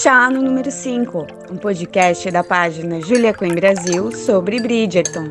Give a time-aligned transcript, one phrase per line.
[0.00, 5.30] Chá no número 5, um podcast da página Julia Quinn Brasil sobre Bridgerton.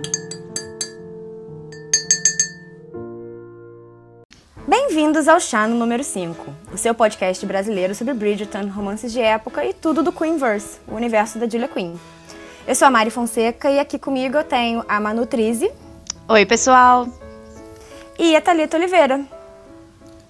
[4.68, 9.66] Bem-vindos ao Chá no número 5, o seu podcast brasileiro sobre Bridgerton, romances de época
[9.66, 11.96] e tudo do Queenverse, o universo da Julia Quinn.
[12.68, 15.72] Eu sou a Mari Fonseca e aqui comigo eu tenho a Manu Trizi.
[16.28, 17.08] Oi, pessoal.
[18.20, 19.26] E a Thalita Oliveira.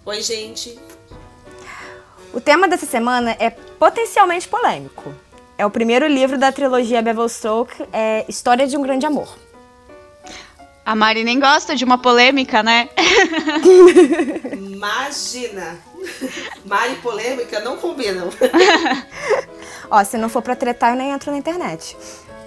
[0.05, 0.79] Oi, gente.
[2.33, 5.11] O tema dessa semana é potencialmente polêmico.
[5.57, 9.35] É o primeiro livro da trilogia Bevelstoke, é História de um Grande Amor.
[10.85, 12.89] A Mari nem gosta de uma polêmica, né?
[14.53, 15.79] Imagina!
[16.63, 18.29] Mari e polêmica não combinam.
[19.89, 21.97] Ó, se não for pra tretar, eu nem entro na internet.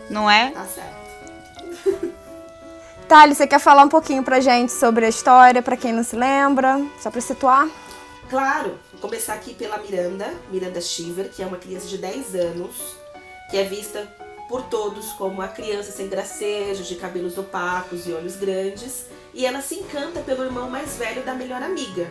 [0.09, 0.53] Não é?
[0.53, 2.15] Tá certo.
[3.09, 6.15] Thali, você quer falar um pouquinho pra gente sobre a história, pra quem não se
[6.15, 6.81] lembra?
[7.01, 7.69] Só pra situar?
[8.31, 12.97] Claro, começar aqui pela Miranda, Miranda Shiver, que é uma criança de 10 anos,
[13.51, 14.09] que é vista
[14.49, 19.61] por todos como a criança sem gracejo, de cabelos opacos e olhos grandes, e ela
[19.61, 22.11] se encanta pelo irmão mais velho da melhor amiga.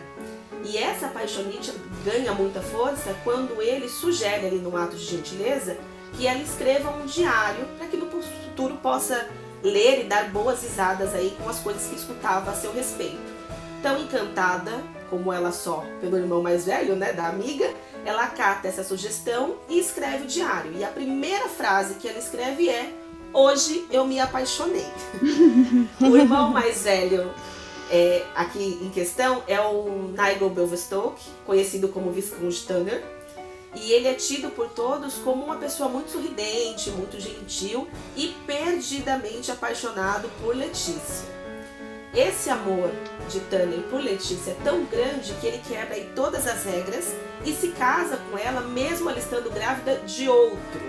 [0.64, 1.72] E essa apaixonite
[2.04, 5.76] ganha muita força quando ele sugere ali no ato de gentileza
[6.16, 9.28] que ela escreva um diário para que no futuro possa
[9.64, 13.34] ler e dar boas risadas aí com as coisas que escutava a seu respeito.
[13.82, 17.68] Tão encantada como ela só pelo irmão mais velho, né, da amiga,
[18.04, 20.72] ela acata essa sugestão e escreve o diário.
[20.76, 22.92] E a primeira frase que ela escreve é:
[23.32, 24.86] Hoje eu me apaixonei.
[26.00, 27.32] o irmão mais velho
[27.90, 33.02] é, aqui em questão é o Nigel Belvestoke, conhecido como Visconde Tanner.
[33.74, 39.50] E ele é tido por todos como uma pessoa muito sorridente, muito gentil e perdidamente
[39.50, 41.33] apaixonado por Letícia.
[42.14, 42.92] Esse amor
[43.28, 47.12] de Tanner por Letícia é tão grande que ele quebra aí todas as regras
[47.44, 50.80] e se casa com ela mesmo ela estando grávida de outro.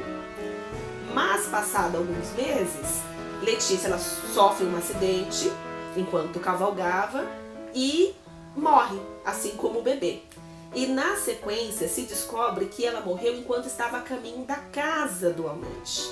[1.16, 3.02] Mas passado alguns meses,
[3.42, 5.52] Letícia ela sofre um acidente
[5.98, 7.26] enquanto cavalgava
[7.74, 8.14] e
[8.56, 10.22] morre, assim como o bebê.
[10.76, 15.48] E na sequência se descobre que ela morreu enquanto estava a caminho da casa do
[15.48, 16.08] amante.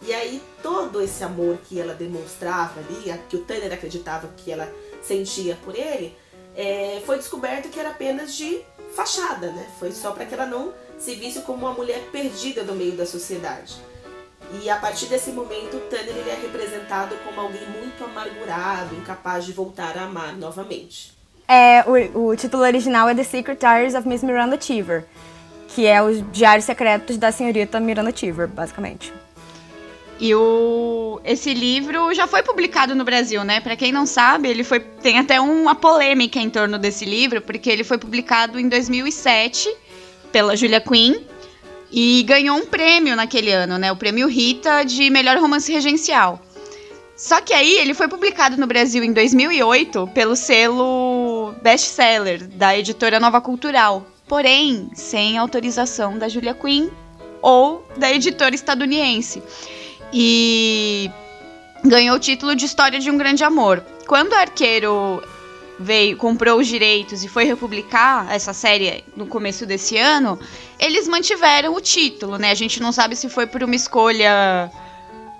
[0.00, 4.72] E aí todo esse amor que ela demonstrava ali, que o Tanner acreditava que ela
[5.02, 6.16] sentia por ele,
[6.56, 8.60] é, foi descoberto que era apenas de
[8.94, 9.68] fachada, né?
[9.78, 13.06] Foi só para que ela não se visse como uma mulher perdida no meio da
[13.06, 13.76] sociedade.
[14.62, 19.44] E a partir desse momento, o Tanner ele é representado como alguém muito amargurado, incapaz
[19.44, 21.12] de voltar a amar novamente.
[21.46, 25.04] É, o, o título original é The Secret Diaries of Miss Miranda Cheever,
[25.68, 29.12] que é os diários secretos da senhorita Miranda Cheever, basicamente.
[30.20, 33.60] E o esse livro já foi publicado no Brasil, né?
[33.60, 37.70] Para quem não sabe, ele foi tem até uma polêmica em torno desse livro, porque
[37.70, 39.68] ele foi publicado em 2007
[40.32, 41.14] pela Julia Quinn
[41.90, 43.92] e ganhou um prêmio naquele ano, né?
[43.92, 46.40] O prêmio Rita de melhor romance regencial.
[47.16, 53.18] Só que aí ele foi publicado no Brasil em 2008 pelo selo Bestseller da editora
[53.18, 56.88] Nova Cultural, porém sem autorização da Julia Quinn
[57.42, 59.42] ou da editora estadunidense.
[60.12, 61.10] E
[61.84, 63.84] ganhou o título de História de um Grande Amor.
[64.06, 65.22] Quando o Arqueiro
[65.78, 70.38] veio, comprou os direitos e foi republicar essa série no começo desse ano,
[70.78, 72.50] eles mantiveram o título, né?
[72.50, 74.70] A gente não sabe se foi por uma escolha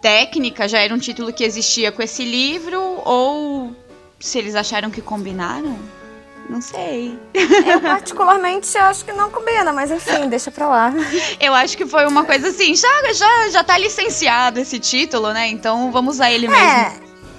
[0.00, 3.74] técnica, já era um título que existia com esse livro, ou
[4.20, 5.76] se eles acharam que combinaram?
[6.48, 7.18] Não sei.
[7.34, 10.92] Eu particularmente acho que não combina, mas enfim, deixa pra lá.
[11.38, 15.48] Eu acho que foi uma coisa assim, já, já, já tá licenciado esse título, né?
[15.48, 16.64] Então vamos usar ele mesmo.
[16.64, 16.92] É,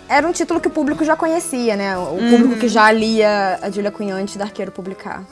[0.07, 1.97] era um título que o público já conhecia, né?
[1.97, 2.29] O uhum.
[2.29, 5.23] público que já lia a Julia Quinn antes da Arqueiro publicar.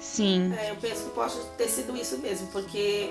[0.00, 0.54] Sim.
[0.58, 3.10] É, eu penso que pode ter sido isso mesmo, porque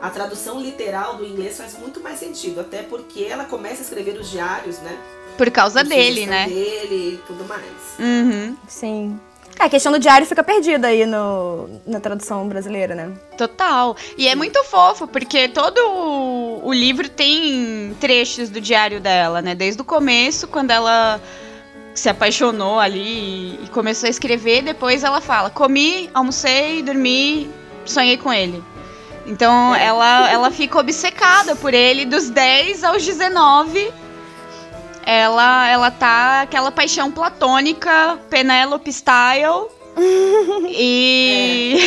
[0.00, 4.18] a tradução literal do inglês faz muito mais sentido, até porque ela começa a escrever
[4.18, 4.98] os diários, né?
[5.36, 6.46] Por causa dele, né?
[6.46, 7.64] dele e tudo mais.
[7.98, 8.56] Uhum.
[8.68, 9.18] Sim.
[9.58, 13.12] É, a questão do diário fica perdida aí no, na tradução brasileira, né?
[13.36, 13.96] Total.
[14.18, 19.54] E é muito fofo, porque todo o, o livro tem trechos do diário dela, né?
[19.54, 21.20] Desde o começo, quando ela
[21.94, 27.48] se apaixonou ali e começou a escrever, depois ela fala: comi, almocei, dormi,
[27.84, 28.62] sonhei com ele.
[29.26, 29.84] Então é.
[29.84, 33.92] ela, ela fica obcecada por ele dos 10 aos 19.
[35.06, 39.68] Ela, ela tá aquela paixão platônica, Penelope style.
[40.70, 41.78] e.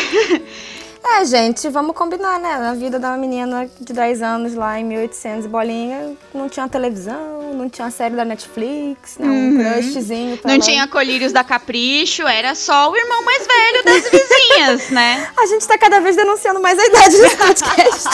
[1.10, 2.58] É, gente, vamos combinar, né?
[2.58, 7.54] Na vida uma menina de 10 anos lá em 1800 e bolinha, não tinha televisão,
[7.54, 9.26] não tinha série da Netflix, né?
[9.26, 10.38] Um crushzinho.
[10.38, 10.64] pra Não lá.
[10.64, 15.30] tinha colírios da Capricho, era só o irmão mais velho das vizinhas, né?
[15.40, 18.10] A gente tá cada vez denunciando mais a idade desse podcast.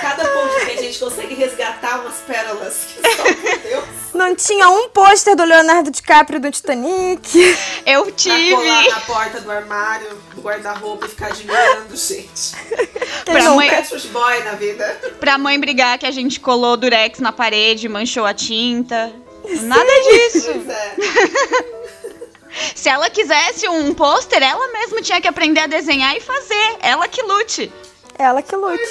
[0.00, 3.22] Cada ponto que a gente consegue resgatar umas pérolas que só
[3.68, 3.84] Deus.
[4.14, 7.56] não tinha um pôster do Leonardo DiCaprio do Titanic.
[7.86, 8.50] Eu Pra tive.
[8.54, 12.52] colar na porta do armário, do guarda-roupa e ficar admirando, gente.
[13.24, 13.70] Quem Pra mãe-
[14.12, 15.00] boy na vida.
[15.20, 19.12] Pra mãe brigar que a gente colou durex na parede, manchou a tinta.
[19.62, 20.50] Nada disso.
[20.52, 20.94] Pois é.
[22.74, 26.76] Se ela quisesse um pôster, ela mesma tinha que aprender a desenhar e fazer.
[26.80, 27.72] Ela que lute.
[28.18, 28.82] Ela que lute.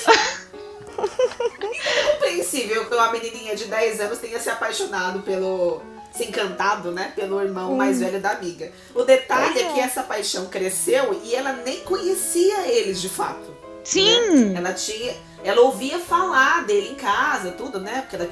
[1.04, 5.82] É compreensível que uma menininha de 10 anos tenha se apaixonado pelo.
[6.12, 7.12] se encantado, né?
[7.16, 8.72] Pelo irmão mais velho da amiga.
[8.94, 9.74] O detalhe é é.
[9.74, 13.56] que essa paixão cresceu e ela nem conhecia eles de fato.
[13.84, 14.56] Sim.
[14.56, 15.16] Ela tinha.
[15.44, 18.02] Ela ouvia falar dele em casa, tudo, né?
[18.02, 18.30] Porque ela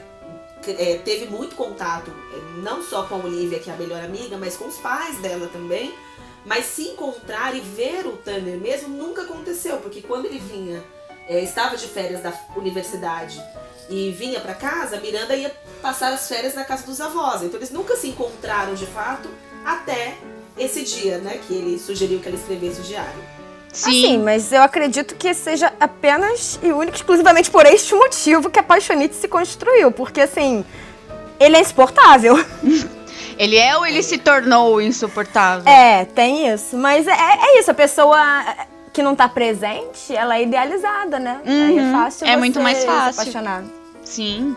[0.67, 2.11] é, teve muito contato,
[2.57, 5.47] não só com a Olivia, que é a melhor amiga, mas com os pais dela
[5.47, 5.93] também.
[6.45, 10.83] Mas se encontrar e ver o Tanner mesmo nunca aconteceu, porque quando ele vinha,
[11.29, 13.41] é, estava de férias da universidade
[13.87, 17.43] e vinha pra casa, a Miranda ia passar as férias na casa dos avós.
[17.43, 19.29] Então eles nunca se encontraram de fato
[19.63, 20.15] até
[20.57, 21.39] esse dia, né?
[21.47, 23.39] Que ele sugeriu que ela escrevesse o diário.
[23.71, 23.89] Sim.
[23.89, 28.63] Assim, mas eu acredito que seja apenas e único, exclusivamente por este motivo que a
[28.63, 29.91] Paixonite se construiu.
[29.91, 30.65] Porque, assim,
[31.39, 32.35] ele é insuportável.
[33.37, 35.65] Ele é ou ele se tornou insuportável?
[35.65, 36.75] É, tem isso.
[36.75, 38.19] Mas é, é isso, a pessoa
[38.99, 41.39] que não tá presente, ela é idealizada, né?
[41.45, 43.21] É Uhum, fácil é muito mais se fácil.
[43.21, 43.63] apaixonar.
[44.03, 44.53] Sim.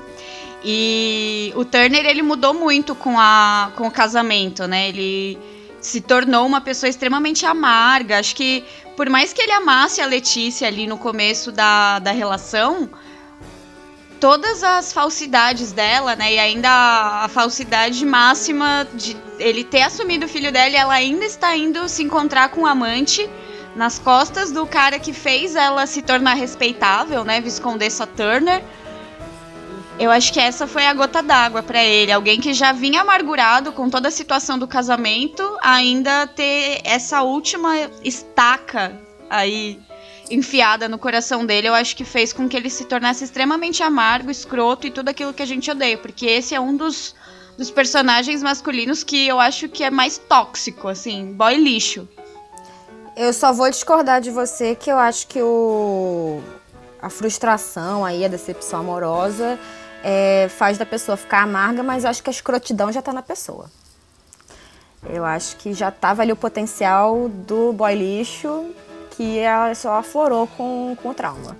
[0.64, 4.88] E o Turner, ele mudou muito com, a, com o casamento, né?
[4.88, 5.38] Ele
[5.80, 8.18] se tornou uma pessoa extremamente amarga.
[8.18, 8.64] Acho que,
[8.96, 12.90] por mais que ele amasse a Letícia ali no começo da, da relação,
[14.18, 16.34] todas as falsidades dela, né?
[16.34, 20.94] E ainda a, a falsidade máxima de ele ter assumido o filho dela e ela
[20.94, 23.30] ainda está indo se encontrar com o amante
[23.74, 27.40] nas costas do cara que fez ela se tornar respeitável, né?
[27.40, 28.62] Viscondessa Turner.
[29.98, 32.12] Eu acho que essa foi a gota d'água pra ele.
[32.12, 37.76] Alguém que já vinha amargurado com toda a situação do casamento, ainda ter essa última
[38.02, 38.98] estaca
[39.28, 39.78] aí
[40.30, 44.30] enfiada no coração dele, eu acho que fez com que ele se tornasse extremamente amargo,
[44.30, 45.98] escroto e tudo aquilo que a gente odeia.
[45.98, 47.14] Porque esse é um dos,
[47.56, 52.08] dos personagens masculinos que eu acho que é mais tóxico, assim, boy lixo.
[53.16, 56.42] Eu só vou discordar de você que eu acho que o
[57.00, 59.58] a frustração aí, a decepção amorosa
[60.04, 63.22] é, faz da pessoa ficar amarga, mas eu acho que a escrotidão já tá na
[63.22, 63.68] pessoa.
[65.10, 68.72] Eu acho que já tava ali o potencial do boy lixo
[69.10, 71.56] que ela só aflorou com, com o trauma.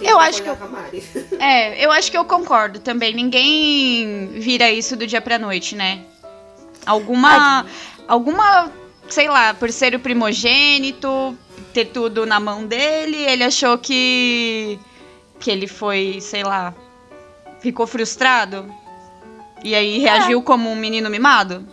[0.00, 0.58] Eu acho que eu-.
[1.40, 3.14] É, eu acho que eu concordo também.
[3.14, 6.04] Ninguém vira isso do dia pra noite, né?
[6.86, 7.66] Alguma.
[8.06, 8.70] Alguma.
[9.08, 11.36] Sei lá, por ser o primogênito,
[11.72, 14.78] ter tudo na mão dele, ele achou que.
[15.40, 16.74] Que ele foi, sei lá.
[17.60, 18.72] Ficou frustrado.
[19.64, 21.66] E aí reagiu como um menino mimado?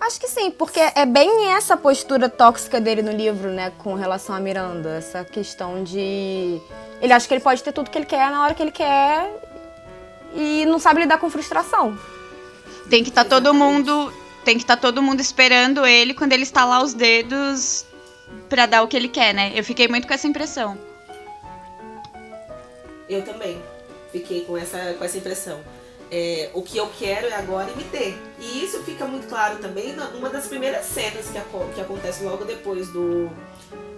[0.00, 4.34] Acho que sim, porque é bem essa postura tóxica dele no livro, né, com relação
[4.34, 4.90] a Miranda.
[4.90, 6.60] Essa questão de.
[7.00, 9.28] Ele acha que ele pode ter tudo que ele quer na hora que ele quer
[10.34, 11.98] e não sabe lidar com frustração.
[12.88, 13.88] Tem que estar todo Exatamente.
[13.88, 14.12] mundo.
[14.44, 17.84] Tem que estar todo mundo esperando ele quando ele estalar os dedos
[18.48, 19.52] pra dar o que ele quer, né?
[19.54, 20.78] Eu fiquei muito com essa impressão.
[23.08, 23.60] Eu também
[24.12, 25.60] fiquei com essa, com essa impressão.
[26.10, 28.16] É, o que eu quero é agora e me ter.
[28.38, 32.44] E isso fica muito claro também numa das primeiras cenas que, aco- que acontece logo
[32.44, 33.30] depois do,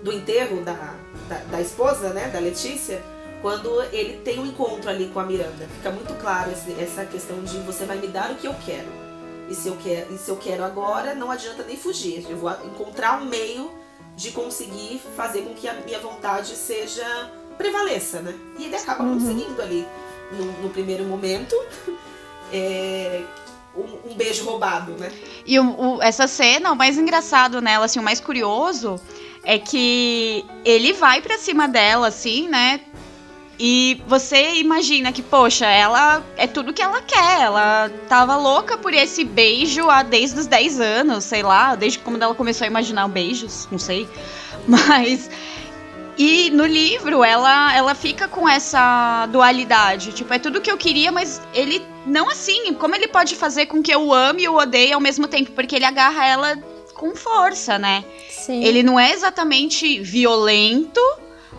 [0.02, 0.94] do enterro da,
[1.28, 3.00] da, da esposa, né, da Letícia,
[3.42, 5.68] quando ele tem um encontro ali com a Miranda.
[5.76, 8.88] Fica muito claro esse- essa questão de você vai me dar o que eu quero.
[9.50, 12.25] E se eu quero, e se eu quero agora, não adianta nem fugir.
[12.30, 13.71] Eu vou encontrar um meio
[14.16, 17.04] de conseguir fazer com que a minha vontade seja
[17.59, 18.35] prevaleça, né?
[18.59, 19.85] E ele acaba conseguindo ali
[20.33, 21.54] no, no primeiro momento
[22.52, 23.23] é,
[23.76, 25.11] um, um beijo roubado, né?
[25.47, 29.00] E o- o- essa cena, o mais engraçado nela, assim, o mais curioso,
[29.42, 32.80] é que ele vai pra cima dela, assim, né?
[33.62, 37.43] E você imagina que, poxa, ela é tudo que ela quer.
[37.43, 42.23] Ela tava louca por esse beijo há desde os 10 anos, sei lá, desde quando
[42.23, 44.09] ela começou a imaginar beijos, não sei.
[44.67, 45.29] Mas.
[46.17, 50.12] E no livro ela, ela fica com essa dualidade.
[50.12, 52.75] Tipo, é tudo que eu queria, mas ele não assim.
[52.75, 55.52] Como ele pode fazer com que eu ame e o odeie ao mesmo tempo?
[55.52, 56.59] Porque ele agarra ela
[56.93, 58.05] com força, né?
[58.29, 58.62] Sim.
[58.62, 61.00] Ele não é exatamente violento,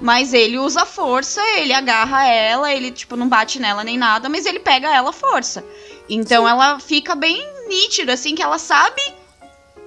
[0.01, 4.46] mas ele usa força, ele agarra ela, ele, tipo, não bate nela nem nada, mas
[4.46, 5.63] ele pega ela força.
[6.10, 9.01] Então ela fica bem nítida, assim, que ela sabe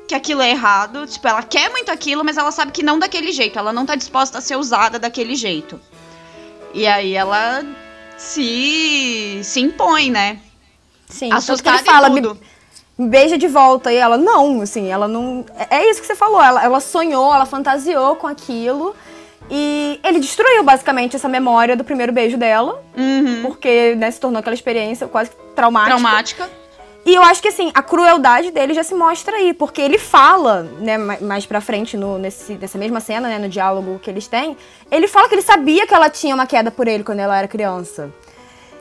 [0.07, 1.07] que aquilo é errado.
[1.07, 3.59] Tipo, ela quer muito aquilo, mas ela sabe que não daquele jeito.
[3.59, 5.81] Ela não tá disposta a ser usada daquele jeito.
[6.73, 7.65] E aí ela
[8.17, 10.39] se, se impõe, né?
[11.09, 12.41] Sim, Assustada ele fala, e me, tudo.
[12.97, 13.93] me beija de volta.
[13.93, 15.45] E ela, não, assim, ela não.
[15.71, 16.43] É é isso que você falou.
[16.43, 18.95] Ela, ela sonhou, ela fantasiou com aquilo.
[19.51, 22.83] E ele destruiu basicamente essa memória do primeiro beijo dela.
[22.97, 23.43] Uhum.
[23.43, 25.97] Porque, né, se tornou aquela experiência quase traumática.
[25.99, 26.51] Traumática.
[27.07, 30.63] E eu acho que, assim, a crueldade dele já se mostra aí, porque ele fala,
[30.81, 34.27] né, ma- mais pra frente, no, nesse, nessa mesma cena, né, no diálogo que eles
[34.27, 34.57] têm,
[34.91, 37.47] ele fala que ele sabia que ela tinha uma queda por ele quando ela era
[37.47, 38.11] criança.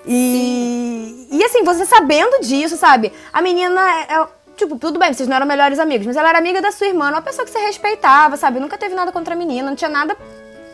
[0.07, 3.11] E, e assim, você sabendo disso, sabe?
[3.31, 6.37] A menina é, é- Tipo, tudo bem, vocês não eram melhores amigos, mas ela era
[6.37, 8.59] amiga da sua irmã, uma pessoa que você respeitava, sabe?
[8.59, 10.15] Nunca teve nada contra a menina, não tinha nada.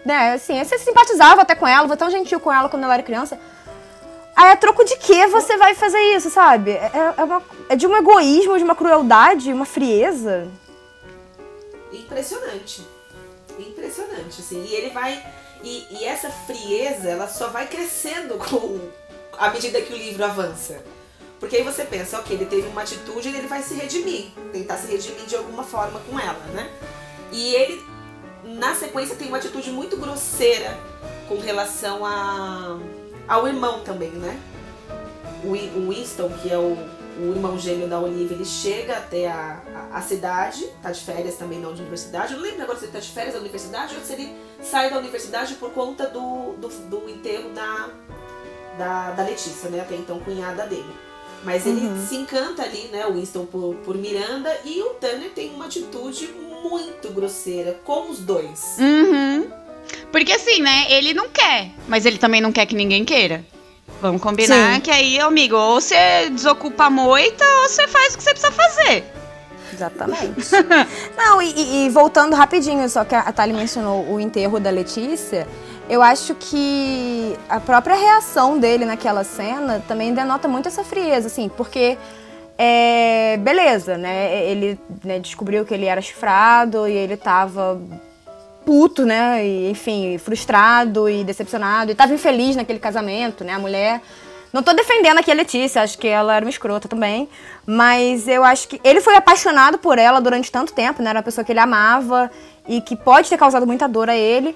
[0.09, 3.03] Né, assim, você simpatizava até com ela, foi tão gentil com ela quando ela era
[3.03, 3.39] criança.
[4.35, 6.71] Aí, a troco de que você vai fazer isso, sabe?
[6.71, 10.47] É, é uma- é de um egoísmo, de uma crueldade, uma frieza.
[11.93, 12.87] Impressionante.
[13.59, 14.63] Impressionante, assim.
[14.67, 15.23] E ele vai.
[15.63, 18.79] E, e essa frieza, ela só vai crescendo com
[19.37, 20.83] à medida que o livro avança.
[21.39, 24.31] Porque aí você pensa, ok, ele teve uma atitude e ele vai se redimir.
[24.51, 26.67] Tentar se redimir de alguma forma com ela, né?
[27.31, 27.85] E ele,
[28.43, 30.77] na sequência, tem uma atitude muito grosseira
[31.27, 32.77] com relação a,
[33.27, 34.39] ao irmão também, né?
[35.43, 36.77] O Wi- o Winston, que é o,
[37.19, 41.35] o irmão gêmeo da Olivia, ele chega até a, a, a cidade, tá de férias
[41.35, 42.33] também na universidade.
[42.33, 44.89] Eu não lembro agora se ele tá de férias na universidade ou se ele sai
[44.89, 47.89] da universidade por conta do, do, do enterro da,
[48.77, 49.81] da, da Letícia, né?
[49.81, 50.93] Até então cunhada dele.
[51.43, 55.53] Mas ele se encanta ali, né, o Winston por, por Miranda e o Tanner tem
[55.53, 56.27] uma atitude
[56.63, 58.77] muito grosseira com os dois.
[58.79, 59.47] Uhum.
[60.11, 60.85] Porque assim, né?
[60.89, 63.43] Ele não quer, mas ele também não quer que ninguém queira.
[64.01, 64.81] Vamos combinar Sim.
[64.81, 68.51] que aí, amigo, ou você desocupa a moita ou você faz o que você precisa
[68.51, 69.03] fazer.
[69.73, 70.49] Exatamente.
[71.17, 75.47] Não, e, e- e voltando rapidinho, só que a Thali mencionou o enterro da Letícia,
[75.89, 81.49] eu acho que a própria reação dele naquela cena também denota muito essa frieza, assim,
[81.49, 81.97] porque.
[82.61, 84.43] É, beleza, né?
[84.43, 87.81] Ele né, descobriu que ele era chifrado e ele tava
[88.65, 89.47] puto, né?
[89.47, 91.89] E, enfim, frustrado e decepcionado.
[91.89, 93.53] E tava infeliz naquele casamento, né?
[93.53, 94.01] A mulher.
[94.51, 97.29] Não tô defendendo aqui a Letícia, acho que ela era uma escrota também.
[97.65, 101.11] Mas eu acho que ele foi apaixonado por ela durante tanto tempo, né?
[101.11, 102.29] Era uma pessoa que ele amava
[102.67, 104.53] e que pode ter causado muita dor a ele.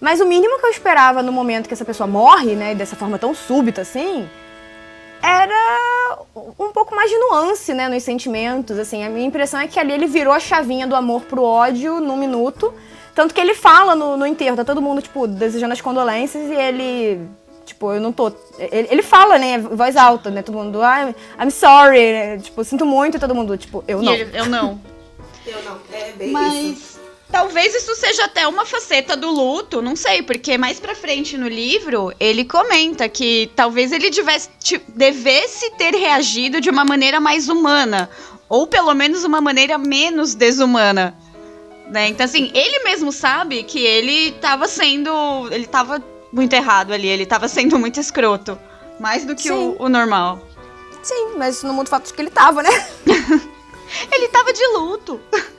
[0.00, 2.74] Mas o mínimo que eu esperava no momento que essa pessoa morre, né?
[2.74, 4.28] Dessa forma tão súbita assim,
[5.24, 6.18] era
[6.58, 9.04] um pouco mais de nuance, né, nos sentimentos, assim.
[9.04, 12.16] A minha impressão é que ali ele virou a chavinha do amor pro ódio num
[12.16, 12.72] minuto.
[13.14, 16.54] Tanto que ele fala no, no enterro, tá todo mundo, tipo, desejando as condolências e
[16.54, 17.20] ele,
[17.64, 18.32] tipo, eu não tô...
[18.58, 22.64] Ele, ele fala, né, em voz alta, né, todo mundo, I'm, I'm sorry, né, tipo,
[22.64, 24.12] sinto muito, e todo mundo, tipo, eu E não.
[24.12, 24.80] ele- eu não.
[25.46, 26.93] Eu não, é bem isso.
[27.30, 31.48] Talvez isso seja até uma faceta do luto, não sei, porque mais pra frente no
[31.48, 37.48] livro ele comenta que talvez ele tivesse, ti- devesse ter reagido de uma maneira mais
[37.48, 38.08] humana,
[38.48, 41.16] ou pelo menos uma maneira menos desumana.
[41.88, 42.08] Né?
[42.08, 45.10] Então, assim, ele mesmo sabe que ele tava sendo.
[45.50, 46.02] Ele tava
[46.32, 48.58] muito errado ali, ele tava sendo muito escroto.
[49.00, 50.40] Mais do que o, o normal.
[51.02, 52.70] Sim, mas não muda o fato de que ele tava, né?
[54.10, 55.20] Ele tava de luto.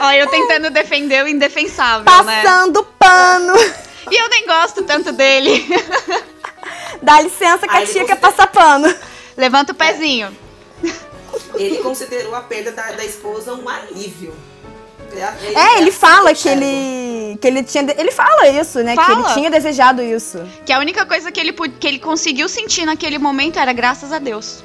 [0.00, 2.42] Ó, eu tentando defender o indefensável, né?
[2.42, 3.54] Passando pano.
[4.10, 5.66] E eu nem gosto tanto dele.
[7.02, 8.94] Dá licença que Ah, a ele tia quer passar pano.
[9.36, 10.36] Levanta o pezinho.
[11.54, 14.34] Ele considerou a perda da, da esposa um alívio.
[15.14, 17.38] É, ele assim fala eu que ele.
[17.40, 17.84] que ele tinha.
[17.96, 18.96] Ele fala isso, né?
[18.96, 19.20] Que Fala.
[19.24, 20.46] ele tinha desejado isso.
[20.64, 24.18] Que a única coisa que ele, que ele conseguiu sentir naquele momento era graças a
[24.18, 24.62] Deus.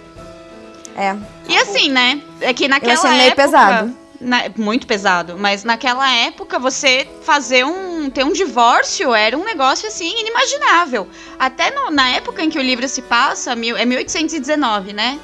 [0.97, 1.15] É.
[1.47, 2.21] E assim, né?
[2.41, 3.43] É que naquela achei meio época.
[3.43, 3.97] pesado.
[4.21, 5.37] Na- muito pesado.
[5.37, 8.09] Mas naquela época, você fazer um.
[8.09, 11.07] ter um divórcio era um negócio assim inimaginável.
[11.37, 15.19] Até no- na época em que o livro se passa, mil, é 1819, né?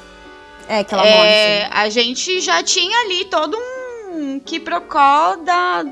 [0.68, 1.28] É, que ela morre.
[1.28, 3.56] É, a gente já tinha ali todo
[4.14, 5.84] um quiprocó da,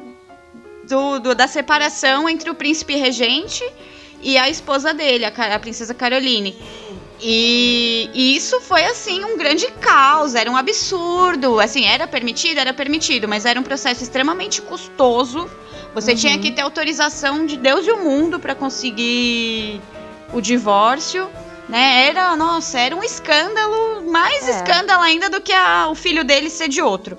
[0.88, 3.64] do, do- da separação entre o príncipe regente
[4.20, 6.54] e a esposa dele, a, a princesa Caroline.
[7.20, 11.58] E, e isso foi assim um grande caos, era um absurdo.
[11.60, 15.48] Assim, era permitido, era permitido, mas era um processo extremamente custoso.
[15.94, 19.80] Você tinha que ter autorização de Deus e o mundo para conseguir
[20.32, 21.30] o divórcio,
[21.68, 22.06] né?
[22.06, 24.50] Era, nossa, era um escândalo, mais É.
[24.56, 27.16] escândalo ainda do que a- o filho dele ser de outro.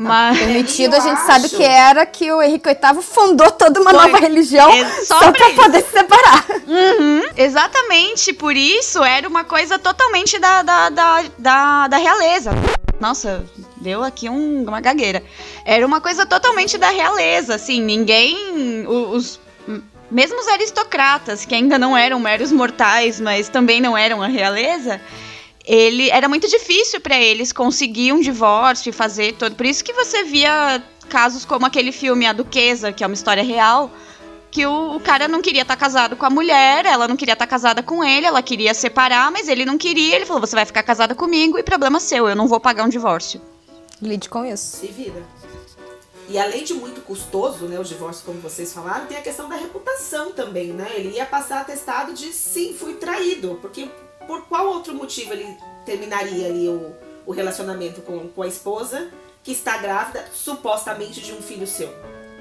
[0.00, 0.38] Mas...
[0.38, 1.26] Permitido, Eu a gente acho.
[1.26, 4.00] sabe que era que o Henrique VIII fundou toda uma Foi.
[4.00, 6.44] nova religião É só só, pra poder se separar.
[6.68, 12.52] Uhum, exatamente, por isso era uma coisa totalmente da, da, da, da, da realeza.
[13.00, 13.44] Nossa,
[13.80, 15.20] deu aqui um- uma gagueira.
[15.64, 18.86] Era uma coisa totalmente da realeza, assim, ninguém.
[18.86, 19.40] Os,
[20.10, 25.00] mesmo os aristocratas, que ainda não eram meros mortais, mas também não eram a realeza,
[25.68, 29.54] ele era muito difícil para eles conseguir um divórcio e fazer todo.
[29.54, 33.42] Por isso que você via casos como aquele filme A Duquesa, que é uma história
[33.42, 33.90] real,
[34.50, 37.46] que o, o cara não queria estar casado com a mulher, ela não queria estar
[37.46, 40.16] casada com ele, ela queria separar, mas ele não queria.
[40.16, 42.88] Ele falou: "Você vai ficar casada comigo e problema seu, eu não vou pagar um
[42.88, 43.38] divórcio".
[44.00, 44.78] Lide com isso.
[44.78, 45.22] Se vira.
[46.30, 49.56] E além de muito custoso, né, o divórcio, como vocês falaram, tem a questão da
[49.56, 50.88] reputação também, né?
[50.94, 53.58] Ele ia passar atestado de sim, fui traído.
[53.62, 53.88] Porque
[54.28, 55.56] por qual outro motivo ele
[55.86, 56.92] terminaria ali o,
[57.26, 59.08] o relacionamento com, com a esposa
[59.42, 61.88] que está grávida, supostamente, de um filho seu?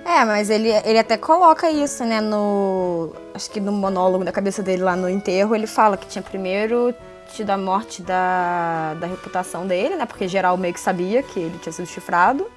[0.04, 3.14] É, mas ele, ele até coloca isso, né, no...
[3.34, 6.94] Acho que no monólogo da cabeça dele lá no enterro, ele fala que tinha primeiro
[7.34, 11.58] tido a morte da, da reputação dele, né, porque geral meio que sabia que ele
[11.60, 12.50] tinha sido chifrado.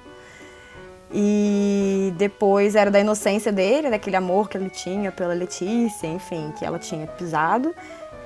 [1.13, 6.65] E depois era da inocência dele, daquele amor que ele tinha pela Letícia, enfim, que
[6.65, 7.73] ela tinha pisado.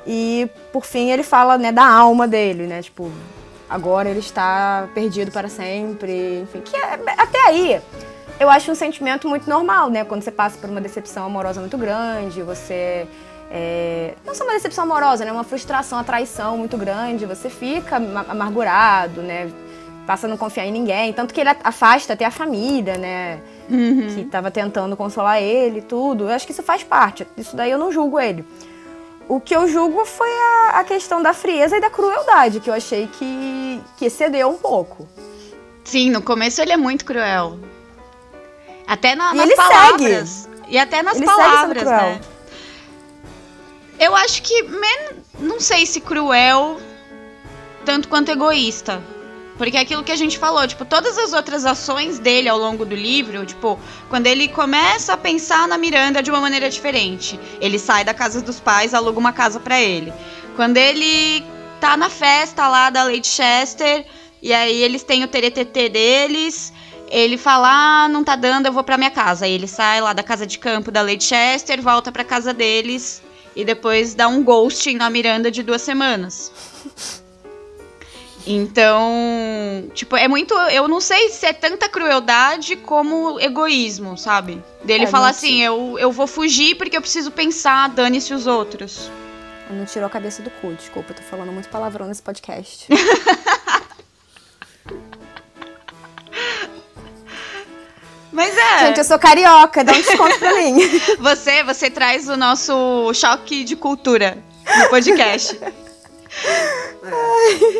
[0.05, 3.11] E por fim ele fala, né, da alma dele, né, tipo,
[3.69, 7.81] agora ele está perdido para sempre, enfim, que é, até aí
[8.39, 10.03] eu acho um sentimento muito normal, né?
[10.03, 13.07] Quando você passa por uma decepção amorosa muito grande, você.
[13.49, 15.31] é, não só uma decepção amorosa, né?
[15.31, 19.49] Uma frustração, uma traição muito grande, você fica ama- amargurado, né?
[20.05, 21.13] Passa a não confiar em ninguém.
[21.13, 23.39] Tanto que ele afasta até a família, né?
[24.13, 26.25] Que tava tentando consolar ele e tudo.
[26.25, 27.25] Eu acho que isso faz parte.
[27.37, 28.45] Isso daí eu não julgo ele.
[29.27, 32.73] O que eu julgo foi a, a questão da frieza e da crueldade, que eu
[32.73, 35.07] achei que, que excedeu um pouco.
[35.83, 37.59] Sim, no começo ele é muito cruel.
[38.87, 40.49] Até na- nas palavras.
[40.67, 42.21] E até nas Ele segue palavras, né?
[43.99, 46.79] Eu acho que men- não sei se cruel
[47.83, 49.01] tanto quanto egoísta.
[49.57, 52.85] Porque é aquilo que a gente falou, tipo, todas as outras ações dele ao longo
[52.85, 57.79] do livro, tipo, quando ele começa a pensar na Miranda de uma maneira diferente, ele
[57.79, 60.13] sai da casa dos pais, aluga uma casa pra ele.
[60.55, 61.43] Quando ele
[61.79, 64.05] tá na festa lá da Lady Chester,
[64.41, 66.73] e aí eles têm o teretetê deles,
[67.09, 67.69] ele fala,
[68.03, 69.45] ah, não tá dando, eu vou pra minha casa.
[69.45, 73.23] Aí ele sai lá da casa de campo da Lady Chester, volta pra casa deles,
[73.55, 76.51] e depois dá um ghosting na Miranda de duas semanas.
[78.47, 80.53] Então, tipo, é muito.
[80.53, 84.63] Eu não sei se é tanta crueldade como egoísmo, sabe?
[84.83, 89.09] Dele É, falar assim: eu, eu vou fugir porque eu preciso pensar, dane-se os outros.
[89.69, 92.87] Não tirou a cabeça do cu, desculpa, eu tô falando muito palavrão nesse podcast.
[98.31, 100.77] Mas é, Gente, eu sou carioca, dá um desconto pra mim.
[101.19, 104.37] você, você traz o nosso choque de cultura
[104.77, 105.57] no podcast.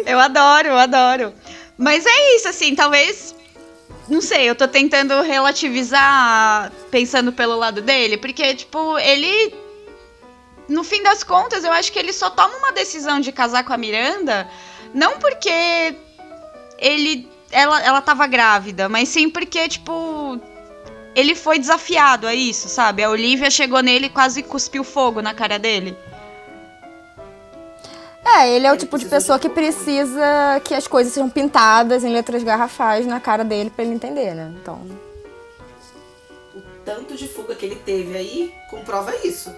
[0.06, 1.34] eu adoro, eu adoro.
[1.78, 3.36] Mas é isso, assim, talvez.
[4.08, 9.54] Não sei, eu tô tentando relativizar pensando pelo lado dele, porque, tipo, ele.
[10.68, 13.74] No fim das contas, eu acho que ele só toma uma decisão de casar com
[13.74, 14.48] a Miranda,
[14.94, 15.96] não porque
[16.78, 17.28] ele.
[17.52, 20.40] Ela, ela tava grávida, mas sim porque, tipo.
[21.16, 23.02] Ele foi desafiado a isso, sabe?
[23.02, 25.96] A Olivia chegou nele e quase cuspiu fogo na cara dele.
[28.26, 31.30] É, ele é o Ele tipo de pessoa de que precisa que as coisas sejam
[31.30, 34.52] pintadas em letras garrafais na cara dele pra ele entender, né?
[34.60, 34.82] Então.
[36.56, 39.54] O tanto de fuga que ele teve aí comprova isso.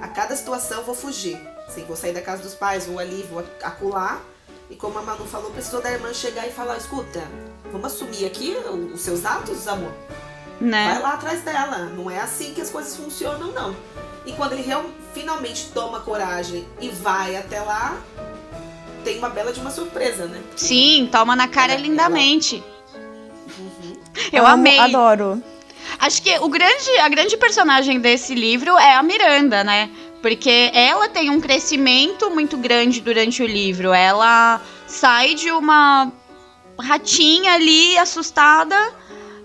[0.00, 1.40] A cada situação eu vou fugir.
[1.68, 4.20] Assim, vou sair da casa dos pais, vou ali, vou acular.
[4.68, 7.22] E como a Manu falou, precisou da irmã chegar e falar, escuta,
[7.70, 8.56] vamos assumir aqui
[8.92, 9.92] os seus atos, amor?
[10.60, 10.98] Vai Né?
[10.98, 11.78] lá atrás dela.
[11.86, 13.76] Não é assim que as coisas funcionam, não.
[14.26, 14.62] E quando ele
[15.14, 18.00] finalmente toma coragem e vai até lá,
[19.04, 20.40] tem uma bela de uma surpresa, né?
[20.56, 22.62] Sim, toma na cara Ela- lindamente.
[24.32, 24.78] Eu amo, amei.
[24.78, 25.42] Adoro.
[25.98, 29.90] Acho que o grande, a grande personagem desse livro é a Miranda, né?
[30.20, 33.92] Porque ela tem um crescimento muito grande durante o livro.
[33.92, 36.12] Ela sai de uma
[36.78, 38.76] ratinha ali assustada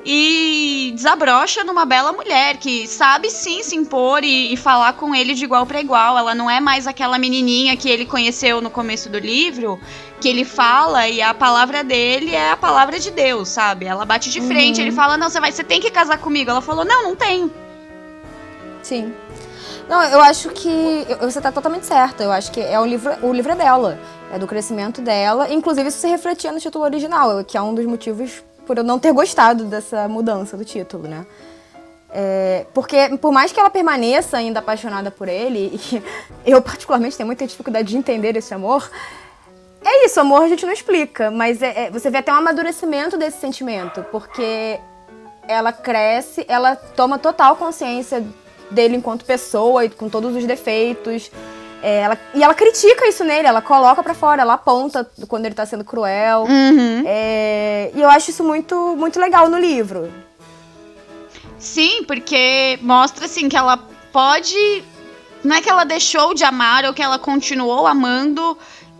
[0.09, 5.33] e desabrocha numa bela mulher que sabe sim se impor e, e falar com ele
[5.33, 6.17] de igual para igual.
[6.17, 9.77] Ela não é mais aquela menininha que ele conheceu no começo do livro,
[10.21, 13.85] que ele fala e a palavra dele é a palavra de Deus, sabe?
[13.85, 14.87] Ela bate de frente, Uhum.
[14.87, 16.49] ele fala: "Não, você vai, você tem que casar comigo".
[16.49, 17.51] Ela falou: "Não, não tenho".
[18.81, 19.13] Sim.
[19.89, 22.23] Não, eu acho que você tá totalmente certa.
[22.23, 23.99] Eu acho que é o livro, o livro é dela.
[24.31, 25.51] É do crescimento dela.
[25.51, 28.99] Inclusive, isso se refletia no título original, que é um dos motivos por eu não
[28.99, 31.25] ter gostado dessa mudança do título, né?
[32.09, 36.03] É, porque, por mais que ela permaneça ainda apaixonada por ele, e
[36.45, 38.89] eu particularmente tenho muita dificuldade de entender esse amor,
[39.83, 43.17] é isso, amor a gente não explica, mas é, é, você vê até um amadurecimento
[43.17, 44.79] desse sentimento, porque
[45.47, 48.23] ela cresce, ela toma total consciência
[48.69, 51.31] dele enquanto pessoa e com todos os defeitos.
[51.81, 55.55] É, ela, e ela critica isso nele, ela coloca para fora, ela aponta quando ele
[55.55, 56.43] tá sendo cruel.
[56.43, 57.03] Uhum.
[57.05, 60.11] É, e eu acho isso muito, muito legal no livro.
[61.59, 63.77] Sim, porque mostra assim que ela
[64.11, 64.83] pode.
[65.43, 68.57] Não é que ela deixou de amar ou que ela continuou amando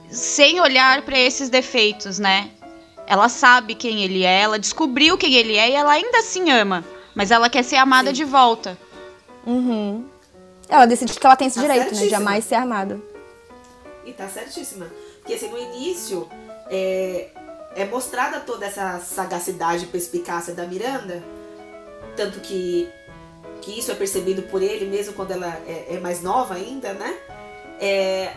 [0.10, 2.50] sem olhar para esses defeitos, né?
[3.06, 6.84] Ela sabe quem ele é, ela descobriu quem ele é e ela ainda assim ama.
[7.16, 8.16] Mas ela quer ser amada Sim.
[8.16, 8.78] de volta.
[9.46, 10.06] Uhum.
[10.70, 12.02] Ela decide que ela tem esse tá direito, né?
[12.02, 13.00] De jamais ser amada.
[14.06, 14.88] E tá certíssima.
[15.20, 16.28] Porque assim, no início
[16.70, 17.30] é,
[17.76, 21.24] é mostrada toda essa sagacidade e perspicácia da Miranda.
[22.16, 22.90] Tanto que,
[23.62, 27.18] que isso é percebido por ele, mesmo quando ela é, é mais nova ainda, né?
[27.80, 28.34] É,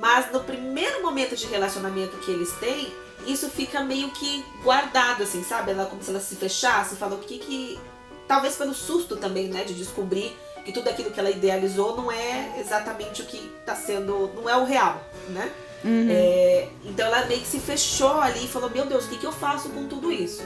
[0.00, 2.92] mas no primeiro momento de relacionamento que eles têm,
[3.26, 5.72] isso fica meio que guardado, assim, sabe?
[5.72, 7.80] Ela como se ela se fechasse, falou o que que.
[8.28, 9.64] Talvez pelo susto também, né?
[9.64, 14.32] De descobrir que tudo aquilo que ela idealizou não é exatamente o que está sendo.
[14.34, 15.50] não é o real, né?
[15.84, 16.08] Uhum.
[16.10, 19.26] É, então ela meio que se fechou ali e falou: Meu Deus, o que, que
[19.26, 20.42] eu faço com tudo isso?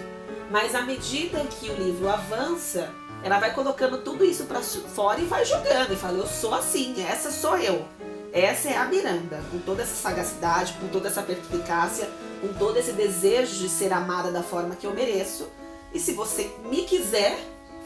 [0.50, 2.90] Mas à medida que o livro avança,
[3.24, 5.94] ela vai colocando tudo isso para fora e vai jogando.
[5.94, 7.86] E fala: Eu sou assim, essa sou eu.
[8.30, 12.08] Essa é a Miranda, com toda essa sagacidade, com toda essa perspicácia,
[12.42, 15.48] com todo esse desejo de ser amada da forma que eu mereço.
[15.94, 17.36] E se você me quiser,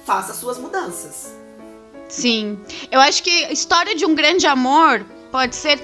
[0.05, 1.43] faça suas mudanças.
[2.14, 2.59] Sim.
[2.92, 5.81] Eu acho que História de um Grande Amor pode ser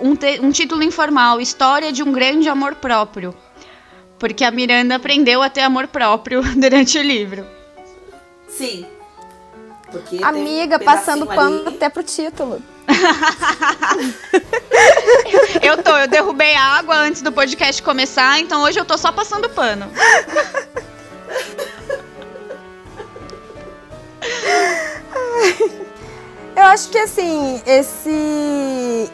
[0.00, 0.12] um,
[0.46, 3.34] um título informal História de um Grande Amor Próprio.
[4.16, 7.44] Porque a Miranda aprendeu a ter amor próprio durante o livro.
[8.48, 8.86] Sim.
[9.90, 12.62] Porque Amiga, um passando pano até pro título.
[15.62, 19.50] eu tô, eu derrubei água antes do podcast começar, então hoje eu tô só passando
[19.50, 19.90] pano.
[26.56, 29.10] eu acho que assim, esse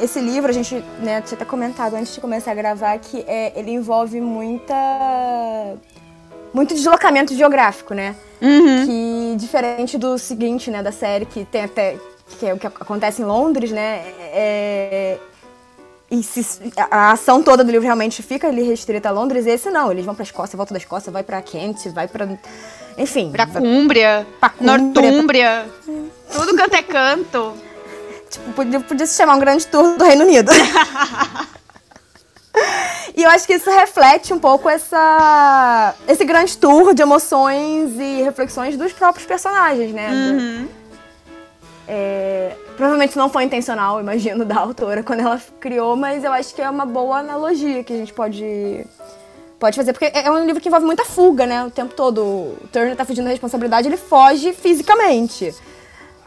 [0.00, 3.52] esse livro, a gente né, tinha até comentado antes de começar a gravar que é,
[3.56, 4.74] ele envolve muita
[6.52, 8.14] muito deslocamento geográfico, né?
[8.40, 8.86] Uhum.
[8.86, 11.96] Que diferente do seguinte, né, da série que tem até
[12.38, 14.02] que é o que acontece em Londres, né?
[14.32, 15.18] É,
[16.10, 19.90] e se, a ação toda do livro realmente fica ali restrita a Londres, esse não,
[19.90, 22.28] eles vão pra Escócia, volta da Escócia, vai pra Kent, vai pra.
[22.96, 23.32] Enfim.
[23.32, 25.66] Pra Cúmbria, pra Cúmbria Nortúmbria,
[26.32, 27.54] tudo canto é canto.
[28.30, 30.50] Tipo, podia, podia se chamar um grande tour do Reino Unido.
[33.14, 38.22] e eu acho que isso reflete um pouco essa, esse grande tour de emoções e
[38.22, 40.10] reflexões dos próprios personagens, né?
[40.10, 40.68] Uhum.
[41.86, 46.62] É, provavelmente não foi intencional, imagino, da autora quando ela criou, mas eu acho que
[46.62, 48.86] é uma boa analogia que a gente pode,
[49.64, 49.92] pode fazer.
[49.94, 51.64] Porque é um livro que envolve muita fuga, né?
[51.64, 52.22] O tempo todo.
[52.22, 55.54] O Turner tá fugindo da responsabilidade, ele foge fisicamente.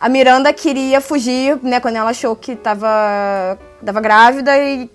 [0.02, 4.88] A Miranda queria fugir, né, quando ela achou que tava, tava grávida e,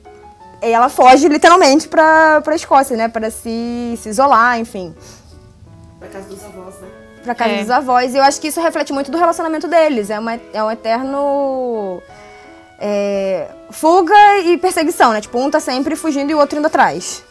[0.62, 3.08] e ela foge literalmente pra, pra Escócia, né?
[3.08, 4.94] Pra se, se isolar, enfim.
[5.98, 6.88] Pra casa dos avós, né?
[7.22, 7.60] pra casa é.
[7.60, 8.14] dos avós.
[8.14, 10.10] E eu acho que isso reflete muito do relacionamento deles.
[10.10, 12.02] É, uma, é um eterno.
[12.80, 15.20] É, fuga e perseguição, né?
[15.20, 17.24] Tipo, um tá sempre fugindo e o outro indo atrás.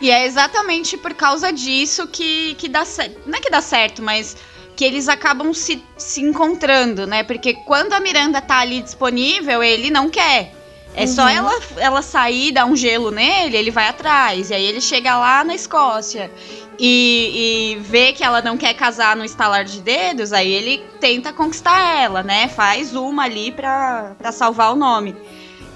[0.00, 3.20] E é exatamente por causa disso que, que dá certo.
[3.26, 4.36] Não é que dá certo, mas
[4.76, 7.22] que eles acabam se, se encontrando, né?
[7.22, 10.52] Porque quando a Miranda tá ali disponível, ele não quer.
[10.94, 11.06] É uhum.
[11.08, 14.50] só ela, ela sair, dar um gelo nele, ele vai atrás.
[14.50, 16.30] E aí ele chega lá na Escócia
[16.78, 21.32] e, e vê que ela não quer casar no estalar de dedos, aí ele tenta
[21.32, 22.48] conquistar ela, né?
[22.48, 25.16] Faz uma ali pra, pra salvar o nome.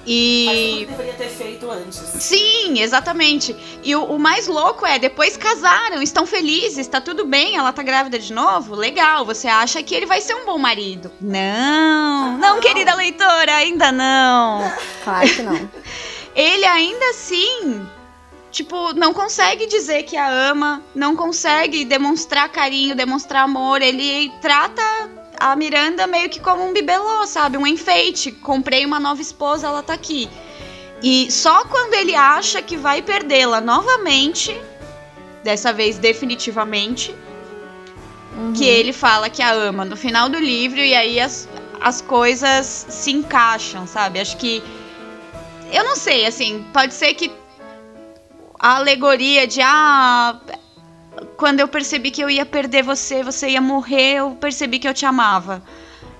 [0.06, 0.86] E.
[0.88, 1.98] Mas deveria ter feito antes.
[1.98, 3.54] Sim, exatamente.
[3.82, 7.82] E o, o, mais louco é, depois casaram, estão felizes, tá tudo bem, ela tá
[7.82, 8.74] grávida de novo?
[8.74, 11.10] Legal, você acha que ele vai ser um bom marido?
[11.20, 14.70] Não, não, não querida leitora, ainda não.
[15.04, 15.70] Claro que não.
[16.34, 17.86] ele ainda assim
[18.50, 23.80] tipo, não consegue dizer que a ama, não consegue demonstrar carinho, demonstrar amor.
[23.80, 24.82] Ele trata
[25.40, 27.56] a Miranda meio que como um bibelô, sabe?
[27.56, 28.30] Um enfeite.
[28.30, 30.28] Comprei uma nova esposa, ela tá aqui.
[31.02, 34.54] E só quando ele acha que vai perdê-la novamente,
[35.42, 37.14] dessa vez definitivamente,
[38.36, 38.52] uhum.
[38.52, 41.48] que ele fala que a ama no final do livro e aí as,
[41.80, 44.20] as coisas se encaixam, sabe?
[44.20, 44.62] Acho que.
[45.72, 47.32] Eu não sei, assim, pode ser que
[48.58, 50.38] a alegoria de ah,
[51.36, 54.94] quando eu percebi que eu ia perder você, você ia morrer, eu percebi que eu
[54.94, 55.62] te amava.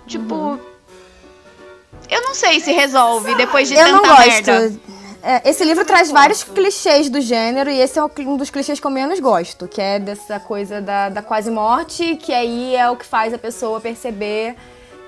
[0.06, 0.34] Tipo.
[0.34, 0.60] Uhum.
[2.08, 4.26] Eu não sei se resolve depois de Eu tanta não gosto.
[4.26, 4.80] merda.
[5.22, 6.54] É, esse livro traz não vários gosto.
[6.54, 9.98] clichês do gênero, e esse é um dos clichês que eu menos gosto, que é
[9.98, 14.56] dessa coisa da, da quase morte, que aí é o que faz a pessoa perceber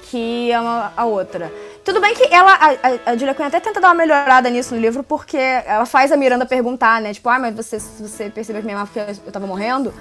[0.03, 1.53] que ama a outra.
[1.85, 4.75] Tudo bem que ela, a, a, a Julia Quinn até tenta dar uma melhorada nisso
[4.75, 7.13] no livro, porque ela faz a Miranda perguntar, né?
[7.13, 9.93] Tipo, ah, mas você, você percebeu que me amava porque eu tava morrendo?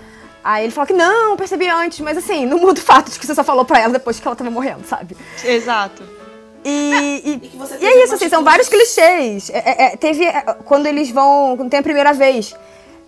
[0.44, 3.26] Aí ele fala que não, percebi antes, mas assim, não muda o fato de que
[3.26, 5.16] você só falou pra ela depois que ela tava morrendo, sabe?
[5.44, 6.04] Exato.
[6.64, 9.50] E, e, E que você e é isso, assim, são vários clichês.
[9.50, 12.56] É, é, é, teve, é, quando eles vão, quando tem a primeira vez,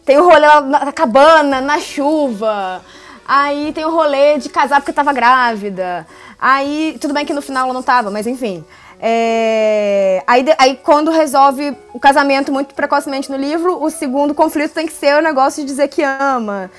[0.06, 2.82] tem o rolê lá na, na cabana, na chuva.
[3.26, 6.06] Aí tem o rolê de casar porque tava grávida.
[6.40, 8.66] Aí, tudo bem que no final ela não tava, mas enfim.
[9.00, 14.88] É, aí, aí quando resolve o casamento muito precocemente no livro, o segundo conflito tem
[14.88, 16.72] que ser o negócio de dizer que ama.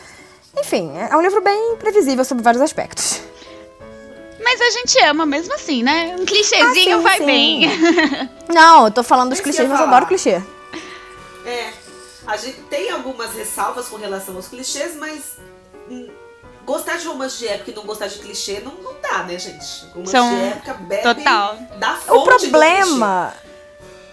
[0.57, 3.21] Enfim, é um livro bem previsível sobre vários aspectos.
[4.43, 6.17] Mas a gente ama mesmo assim, né?
[6.19, 7.27] Um clichêzinho Ah, sim, vai sim.
[7.27, 7.63] bem.
[8.53, 10.43] Não, eu tô falando dos clichês, mas eu adoro clichê.
[11.47, 11.71] É,
[12.27, 15.39] a gente tem algumas ressalvas com relação aos clichês, mas
[16.65, 19.87] gostar de romance de época e não gostar de clichê não, não dá, né, gente?
[19.95, 21.57] Romance São- de época bebe Total.
[21.79, 23.35] da fonte O do problema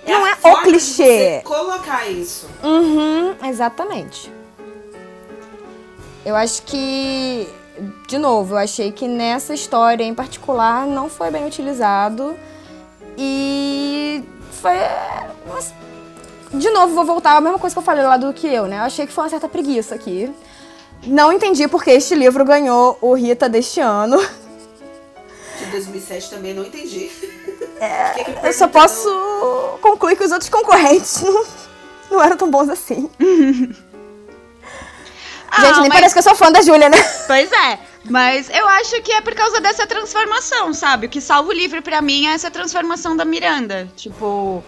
[0.03, 0.11] clichê.
[0.13, 1.03] não a é o clichê.
[1.03, 2.47] você colocar isso.
[2.63, 4.31] Uhum, exatamente.
[6.25, 7.47] Eu acho que,
[8.07, 12.35] de novo, eu achei que nessa história em particular não foi bem utilizado.
[13.17, 14.23] E
[14.61, 14.73] foi.
[15.51, 15.73] mas,
[16.53, 18.77] De novo, vou voltar à mesma coisa que eu falei lá do que eu, né?
[18.77, 20.31] Eu achei que foi uma certa preguiça aqui.
[21.05, 24.17] Não entendi porque este livro ganhou o Rita deste ano.
[25.59, 27.09] De 2007 também não entendi.
[27.81, 29.09] É, Fiquei aqui Eu só posso
[29.81, 31.43] concluir que os outros concorrentes não,
[32.11, 33.09] não eram tão bons assim.
[35.53, 36.97] Ah, Gente, nem mas- parece que eu sou fã da Júlia, né?
[37.27, 37.77] Pois é,
[38.09, 41.07] mas eu acho que é por causa dessa transformação, sabe?
[41.07, 43.89] O que salva o livro pra mim é essa transformação da Miranda.
[43.97, 44.63] Tipo,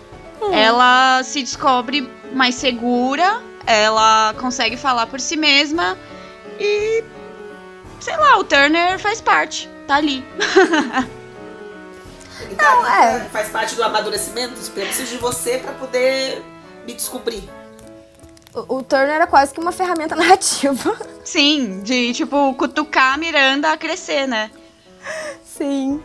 [0.52, 5.98] ela se descobre mais segura, ela consegue falar por si mesma
[6.60, 7.04] e.
[8.00, 10.26] Sei lá, o Turner faz parte, tá ali.
[12.42, 13.20] Ele tá ali, é.
[13.20, 14.60] pra- faz parte do amadurecimento.
[14.62, 16.44] Tipo, Eu preciso de você pra poder
[16.86, 17.50] me descobrir.
[18.54, 20.96] O, o Turner é quase que uma ferramenta narrativa.
[21.24, 24.52] Sim, de tipo, cutucar a Miranda a crescer, né?
[25.46, 26.04] Sim.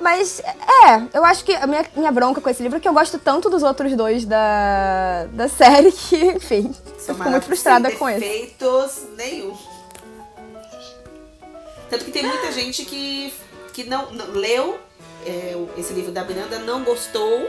[0.00, 2.92] Mas, é, eu acho que a minha, minha bronca com esse livro é que eu
[2.92, 7.90] gosto tanto dos outros dois da, da série que, enfim, eu São fico muito frustrada
[7.92, 8.20] com esse.
[8.20, 9.56] defeitos nenhum.
[11.88, 13.32] Tanto que tem muita gente que,
[13.72, 14.78] que não, não- leu
[15.24, 17.48] é, esse livro da Miranda, não gostou.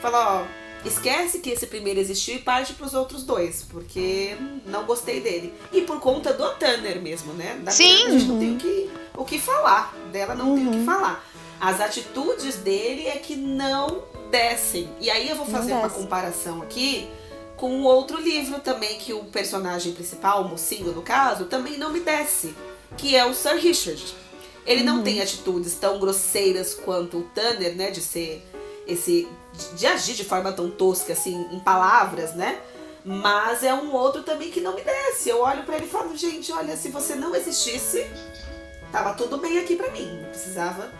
[0.00, 4.36] Fala, ó, esquece que esse primeiro existiu e parte pros outros dois, porque
[4.66, 5.52] não gostei dele.
[5.72, 7.58] E por conta do Tanner mesmo, né?
[7.62, 7.92] Da Sim.
[7.92, 9.94] Miranda, a gente não tem o que, o que falar.
[10.12, 11.24] Dela não tem o que falar.
[11.60, 14.88] As atitudes dele é que não descem.
[15.00, 17.08] E aí eu vou fazer uma comparação aqui
[17.56, 22.00] com outro livro também que o personagem principal, o mocinho no caso, também não me
[22.00, 22.54] desce,
[22.96, 24.14] que é o Sir Richard.
[24.66, 28.44] Ele não tem atitudes tão grosseiras quanto o Tanner, né, de ser
[28.86, 32.60] esse de, de agir de forma tão tosca assim em palavras, né?
[33.04, 35.28] Mas é um outro também que não me desce.
[35.28, 38.04] Eu olho pra ele e falo, gente, olha, se você não existisse,
[38.90, 40.22] tava tudo bem aqui pra mim.
[40.22, 40.90] Não precisava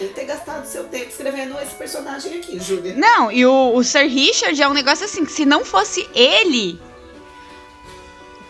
[0.00, 2.94] nem ter gastado seu tempo escrevendo esse personagem aqui, Júlia.
[2.96, 6.80] Não, e o, o Sir Richard é um negócio assim, que se não fosse ele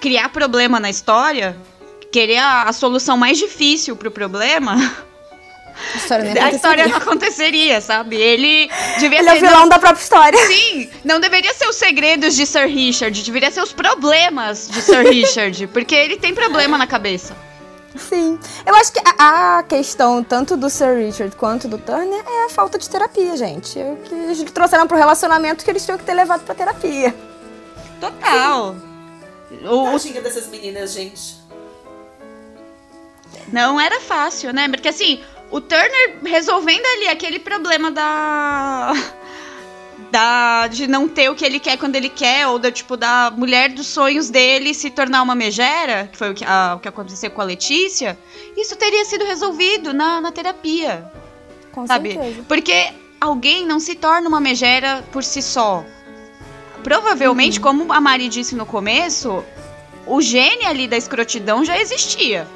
[0.00, 1.56] criar problema na história,
[2.12, 4.74] querer a, a solução mais difícil pro problema,
[5.94, 6.88] A história nem a história aconteceria.
[6.88, 8.16] não aconteceria, sabe?
[8.16, 9.46] Ele devia Ele é o ser.
[9.46, 10.38] vilão da própria história.
[10.46, 15.06] Sim, não deveria ser os segredos de Sir Richard, deveria ser os problemas de Sir
[15.08, 17.36] Richard, porque ele tem problema na cabeça.
[17.98, 18.38] Sim.
[18.64, 22.48] Eu acho que a, a questão tanto do Sir Richard quanto do Turner é a
[22.48, 23.78] falta de terapia, gente.
[23.80, 27.14] É o que eles trouxeram pro relacionamento que eles tinham que ter levado pra terapia.
[28.00, 28.74] Total.
[29.64, 31.36] O, o- Tadinha dessas meninas, gente.
[33.52, 34.68] não era fácil, né?
[34.68, 38.92] Porque assim, o Turner resolvendo ali aquele problema da.
[40.10, 43.32] Da, de não ter o que ele quer quando ele quer, ou da, tipo, da
[43.34, 46.86] mulher dos sonhos dele se tornar uma megera, que foi o que, a- o que
[46.88, 48.18] aconteceu com a Letícia,
[48.56, 51.10] isso teria sido resolvido na, na terapia.
[51.72, 52.12] Com sabe?
[52.12, 52.44] certeza.
[52.46, 55.82] Porque alguém não se torna uma megera por si só.
[56.84, 59.42] Provavelmente, como a Mari disse no começo,
[60.06, 62.46] o gene ali da escrotidão já existia.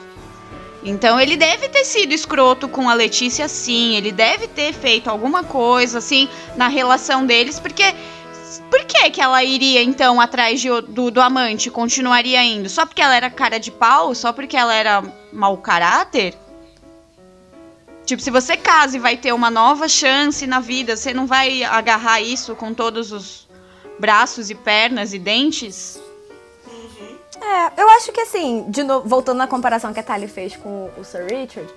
[0.83, 5.45] Então ele deve ter sido escroto com a Letícia sim, ele deve ter feito alguma
[5.45, 7.95] coisa assim na relação deles, porque
[8.71, 11.71] por que que ela iria, então, atrás de, do, do amante?
[11.71, 12.69] Continuaria indo?
[12.69, 14.15] Só porque ela era cara de pau?
[14.15, 16.35] Só porque ela era mau caráter?
[18.05, 21.63] Tipo, se você casa e vai ter uma nova chance na vida, você não vai
[21.63, 23.49] agarrar isso com todos os
[24.01, 26.01] braços e pernas e dentes?
[27.41, 30.91] É, eu acho que assim, de novo, voltando na comparação que a Tali fez com
[30.97, 31.73] o Sir Richard,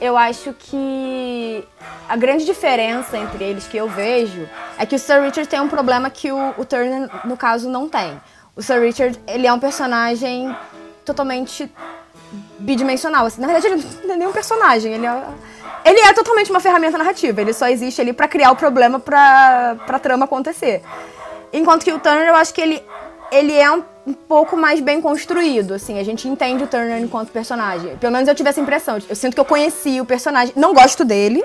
[0.00, 1.64] eu acho que
[2.08, 5.68] a grande diferença entre eles que eu vejo é que o Sir Richard tem um
[5.68, 8.20] problema que o, o Turner, no caso, não tem.
[8.56, 10.54] O Sir Richard, ele é um personagem
[11.04, 11.70] totalmente
[12.58, 13.26] bidimensional.
[13.26, 13.40] Assim.
[13.40, 15.24] Na verdade, ele não é nem um personagem, ele é,
[15.84, 17.40] ele é totalmente uma ferramenta narrativa.
[17.40, 20.82] Ele só existe ali para criar o problema pra, pra trama acontecer.
[21.52, 22.82] Enquanto que o Turner, eu acho que ele,
[23.30, 25.98] ele é um um pouco mais bem construído, assim.
[25.98, 27.96] A gente entende o Turner enquanto personagem.
[27.96, 28.98] Pelo menos eu tive essa impressão.
[29.08, 30.52] Eu sinto que eu conheci o personagem.
[30.56, 31.42] Não gosto dele,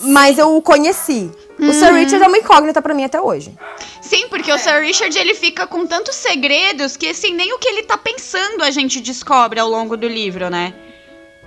[0.00, 1.30] mas eu o conheci.
[1.58, 1.68] Uhum.
[1.68, 3.56] O Sir Richard é uma incógnita para mim até hoje.
[4.00, 4.54] Sim, porque é.
[4.54, 7.96] o Sir Richard ele fica com tantos segredos que assim nem o que ele tá
[7.96, 10.74] pensando a gente descobre ao longo do livro, né?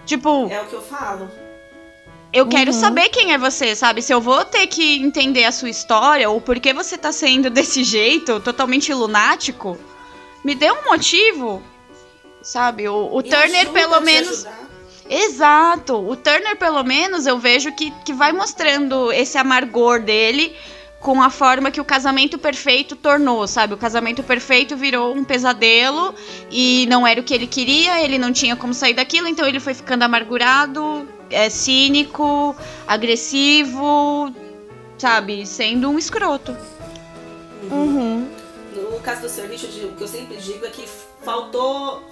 [0.06, 1.30] Tipo, é o que eu falo.
[2.32, 2.80] Eu quero uhum.
[2.80, 4.01] saber quem é você, sabe?
[4.01, 7.49] Se eu vou ter que entender a sua história ou por que você tá sendo
[7.51, 9.78] desse jeito, totalmente lunático,
[10.45, 11.62] me dê um motivo,
[12.43, 12.88] sabe?
[12.88, 14.45] O, o Turner, pelo menos.
[15.10, 15.95] Exato.
[15.95, 20.55] O Turner, pelo menos, eu vejo que, que vai mostrando esse amargor dele
[20.99, 23.73] com a forma que o casamento perfeito tornou, sabe?
[23.73, 26.13] O casamento perfeito virou um pesadelo
[26.51, 29.60] e não era o que ele queria, ele não tinha como sair daquilo, então ele
[29.60, 32.55] foi ficando amargurado, é, cínico,
[32.88, 34.31] agressivo,
[34.97, 35.45] sabe?
[35.47, 36.55] Sendo um escroto.
[37.71, 38.35] Uhum
[38.75, 40.88] no caso do Richard, o que eu sempre digo é que
[41.23, 42.03] faltou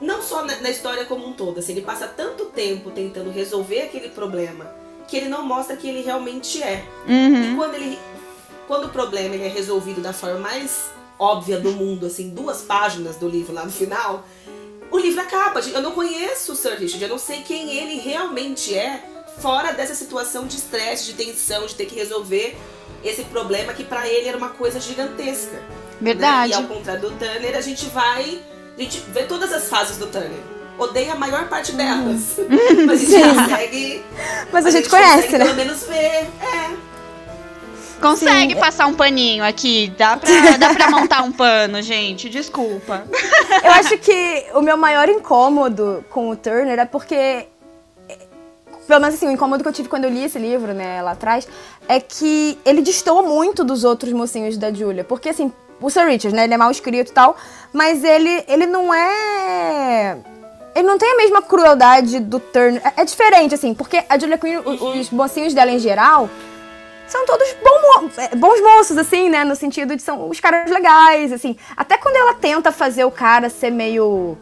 [0.00, 3.82] não só na, na, história como um todo, assim, ele passa tanto tempo tentando resolver
[3.82, 4.66] aquele problema
[5.06, 6.84] que ele não mostra que ele realmente é.
[7.06, 7.52] Uhum.
[7.52, 7.98] E quando ele
[8.66, 13.16] quando o problema ele é resolvido da forma mais óbvia do mundo, assim, duas páginas
[13.16, 14.24] do livro lá no final,
[14.90, 15.60] o livro acaba.
[15.60, 19.04] Eu não conheço o Sir Richard, eu não sei quem ele realmente é
[19.38, 22.56] fora dessa situação de estresse, de tensão, de ter que resolver
[23.04, 25.60] esse problema que para ele era uma coisa gigantesca.
[26.00, 26.52] Verdade.
[26.52, 26.58] Né?
[26.58, 28.40] E ao contrário do Turner, a gente vai.
[28.76, 30.40] A gente vê todas as fases do Turner.
[30.78, 32.38] Odeia a maior parte delas.
[32.38, 32.86] Uhum.
[32.86, 33.34] Mas a gente Sim.
[33.34, 34.02] consegue.
[34.50, 35.44] Mas a, a gente, gente, conhece, consegue, né?
[35.44, 36.28] Pelo menos ver.
[36.40, 36.94] É.
[38.00, 38.60] Consegue Sim.
[38.60, 39.92] passar um paninho aqui?
[39.96, 42.28] Dá pra, dá pra montar um pano, gente?
[42.28, 43.04] Desculpa.
[43.62, 47.46] Eu acho que o meu maior incômodo com o Turner é porque
[48.86, 51.12] pelo menos assim, o incômodo que eu tive quando eu li esse livro, né, lá
[51.12, 51.48] atrás,
[51.88, 55.04] é que ele destoa muito dos outros mocinhos da Julia.
[55.04, 57.36] Porque, assim, o Sir Richard, né, ele é mal escrito e tal,
[57.72, 60.18] mas ele, ele não é...
[60.74, 62.82] Ele não tem a mesma crueldade do Turner.
[62.84, 66.28] É, é diferente, assim, porque a Julia Quinn, os, os mocinhos dela em geral,
[67.06, 69.44] são todos bom, é, bons moços, assim, né?
[69.44, 71.56] No sentido de são os caras legais, assim.
[71.76, 74.36] Até quando ela tenta fazer o cara ser meio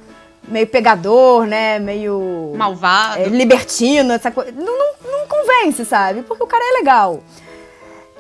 [0.49, 1.79] meio pegador, né?
[1.79, 2.53] Meio.
[2.57, 3.21] Malvado.
[3.21, 4.53] É, libertino, essa coisa.
[4.53, 6.23] Não, não, não convence, sabe?
[6.23, 7.23] Porque o cara é legal.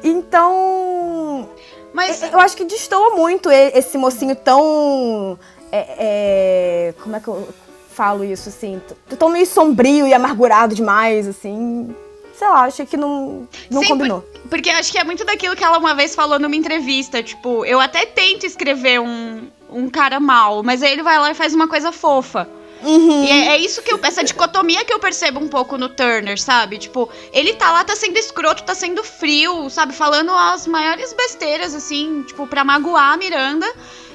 [0.02, 1.48] Então.
[1.92, 2.22] Mas.
[2.22, 5.38] Eu acho que destoa muito esse mocinho tão.
[5.70, 7.48] É, é, como é que eu
[7.92, 8.80] falo isso, assim?
[9.18, 11.94] Tão meio sombrio e amargurado demais, assim.
[12.34, 14.22] Sei lá, achei que não, não Sim, combinou.
[14.22, 17.22] Por, porque acho que é muito daquilo que ela uma vez falou numa entrevista.
[17.22, 21.34] Tipo, eu até tento escrever um, um cara mal, mas aí ele vai lá e
[21.34, 22.48] faz uma coisa fofa.
[22.82, 23.24] Uhum.
[23.24, 26.40] E é, é, isso que eu, essa dicotomia que eu percebo um pouco no Turner,
[26.40, 26.78] sabe?
[26.78, 29.94] Tipo, ele tá lá, tá sendo escroto, tá sendo frio, sabe?
[29.94, 33.72] Falando as maiores besteiras, assim, tipo, pra magoar a Miranda.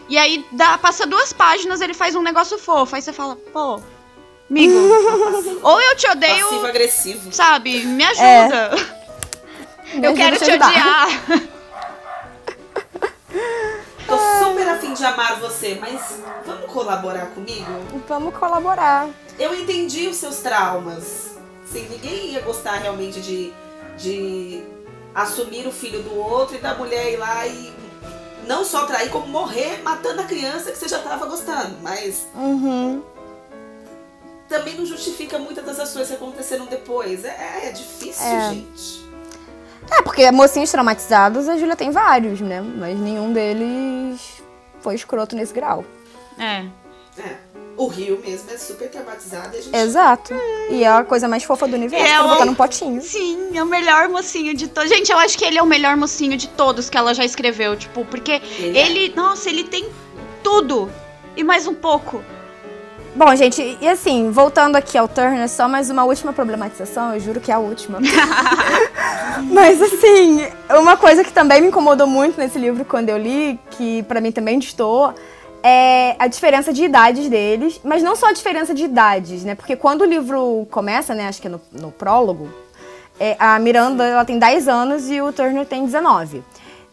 [0.09, 2.95] E aí dá, passa duas páginas, ele faz um negócio fofo.
[2.95, 3.81] Aí você fala, pô,
[4.49, 4.73] amigo,
[5.63, 6.47] ou eu te odeio.
[6.47, 7.33] Passivo agressivo.
[7.33, 7.85] Sabe?
[7.85, 8.75] Me ajuda.
[9.93, 10.07] É.
[10.07, 11.07] eu quero te odiar.
[14.97, 17.67] de amar você, mas vamos colaborar comigo?
[18.07, 19.10] Vamos colaborar.
[19.38, 21.38] Eu entendi os seus traumas.
[21.71, 23.53] Sim, ninguém ia gostar realmente de,
[23.97, 24.63] de
[25.13, 27.73] assumir o filho do outro e da mulher ir lá e
[28.47, 31.77] não só trair, como morrer matando a criança que você já tava gostando.
[31.81, 32.25] Mas.
[32.33, 33.03] Uhum.
[34.47, 37.25] Também não justifica muitas das ações que aconteceram depois.
[37.25, 38.50] É, é difícil, é.
[38.50, 39.06] gente.
[39.91, 42.62] É, porque mocinhos traumatizados a Júlia tem vários, né?
[42.62, 44.37] Mas nenhum deles
[44.88, 45.83] foi escroto nesse grau.
[46.40, 46.65] É.
[47.21, 47.35] É.
[47.75, 49.75] O Rio mesmo é super traumatizado e a gente...
[49.75, 50.33] Exato.
[50.69, 52.29] E é a coisa mais fofa do universo é pra o...
[52.29, 53.02] botar num potinho.
[53.02, 54.90] Sim, é o melhor mocinho de todos.
[54.90, 57.75] Gente, eu acho que ele é o melhor mocinho de todos que ela já escreveu.
[57.75, 58.88] Tipo, porque ele, é.
[58.88, 59.15] ele é.
[59.15, 59.90] nossa, ele tem
[60.42, 60.90] tudo.
[61.35, 62.23] E mais um pouco.
[63.17, 67.41] Bom, gente, e assim, voltando aqui ao Turner, só mais uma última problematização, eu juro
[67.41, 67.97] que é a última.
[69.51, 70.45] Mas assim,
[70.79, 74.31] uma coisa que também me incomodou muito nesse livro quando eu li, que para mim
[74.31, 75.15] também distou,
[75.63, 79.55] é a diferença de idades deles, mas não só a diferença de idades, né?
[79.55, 82.47] Porque quando o livro começa, né, acho que é no, no prólogo,
[83.19, 86.43] é, a Miranda ela tem 10 anos e o Turner tem 19.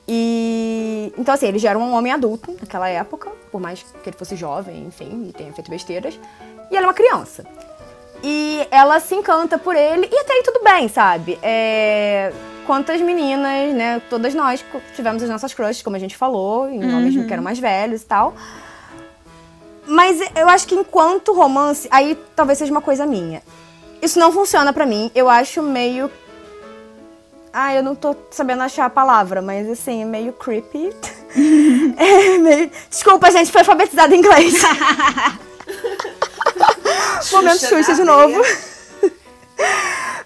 [0.07, 4.17] E então assim, ele já era um homem adulto naquela época, por mais que ele
[4.17, 6.19] fosse jovem, enfim, e tenha feito besteiras,
[6.71, 7.45] e ela é uma criança.
[8.23, 11.39] E ela se encanta por ele, e até aí tudo bem, sabe?
[11.43, 12.33] É,
[12.67, 14.01] quantas meninas, né?
[14.09, 16.97] Todas nós tivemos as nossas crushes, como a gente falou, em uhum.
[16.97, 18.35] homens que eram mais velhos e tal.
[19.87, 23.43] Mas eu acho que enquanto romance, aí talvez seja uma coisa minha.
[24.01, 25.11] Isso não funciona para mim.
[25.15, 26.11] Eu acho meio.
[27.57, 30.93] Ah, eu não tô sabendo achar a palavra, mas assim, é meio creepy.
[31.97, 32.69] é meio...
[32.91, 34.61] Desculpa, gente, foi alfabetizada em inglês.
[37.31, 38.43] Momento Xuxa de novo.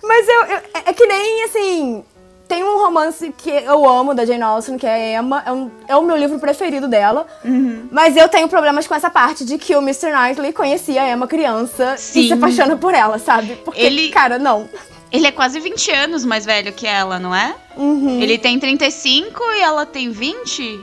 [0.03, 2.05] Mas eu, eu, é que nem assim.
[2.49, 5.43] Tem um romance que eu amo da Jane Austen, que é Emma.
[5.45, 7.27] É, um, é o meu livro preferido dela.
[7.45, 7.89] Uhum.
[7.93, 10.11] Mas eu tenho problemas com essa parte de que o Mr.
[10.11, 12.21] Knightley conhecia a Emma criança Sim.
[12.21, 13.55] e se apaixona por ela, sabe?
[13.57, 14.09] Porque, Ele...
[14.09, 14.67] cara, não.
[15.11, 17.55] Ele é quase 20 anos mais velho que ela, não é?
[17.77, 18.21] Uhum.
[18.21, 20.81] Ele tem 35 e ela tem 20?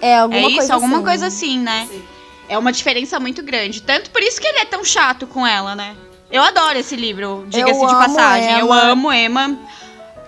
[0.00, 1.04] É, alguma é isso, coisa alguma assim.
[1.04, 1.88] coisa assim, né?
[1.90, 2.02] Sim.
[2.48, 3.82] É uma diferença muito grande.
[3.82, 5.96] Tanto por isso que ele é tão chato com ela, né?
[6.30, 8.50] Eu adoro esse livro, diga-se de passagem.
[8.50, 8.60] Emma.
[8.60, 9.58] Eu amo Emma.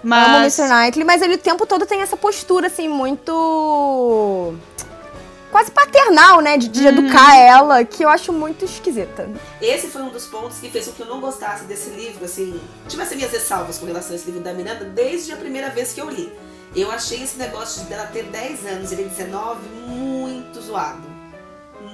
[0.02, 0.28] Mas...
[0.28, 0.68] Amo Mr.
[0.68, 4.54] Knightley, mas ele o tempo todo tem essa postura, assim, muito.
[5.52, 6.56] Quase paternal, né?
[6.56, 6.88] De, de uhum.
[6.88, 9.30] educar ela, que eu acho muito esquisita.
[9.60, 12.58] Esse foi um dos pontos que fez com que eu não gostasse desse livro, assim.
[12.88, 16.00] Tivesse minhas ressalvas com relação a esse livro da Miranda desde a primeira vez que
[16.00, 16.32] eu li.
[16.74, 21.02] Eu achei esse negócio dela ter 10 anos e ele 19 muito zoado.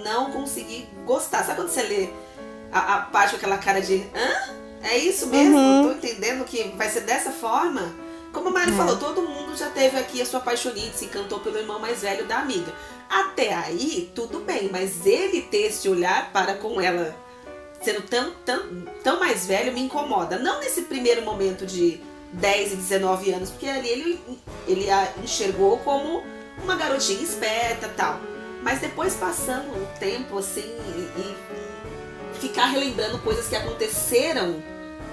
[0.04, 1.42] Não consegui gostar.
[1.42, 2.09] Sabe quando você lê
[2.70, 4.06] a, a parte com aquela cara de.
[4.14, 4.54] hã?
[4.80, 5.59] É isso mesmo?
[5.59, 5.88] Uhum.
[5.88, 7.92] Tô entendendo que vai ser dessa forma?
[8.32, 8.74] Como a Mari é.
[8.76, 12.26] falou, todo mundo já teve aqui a sua paixonite, se encantou pelo irmão mais velho
[12.26, 12.72] da amiga.
[13.09, 17.16] Até aí, tudo bem, mas ele ter esse olhar para com ela
[17.80, 20.38] sendo tão, tão, tão mais velho me incomoda.
[20.38, 22.00] Não nesse primeiro momento de
[22.32, 24.20] 10 e 19 anos, porque ali ele,
[24.66, 26.22] ele a enxergou como
[26.62, 28.20] uma garotinha esperta tal.
[28.62, 34.62] Mas depois passando um tempo assim e, e ficar relembrando coisas que aconteceram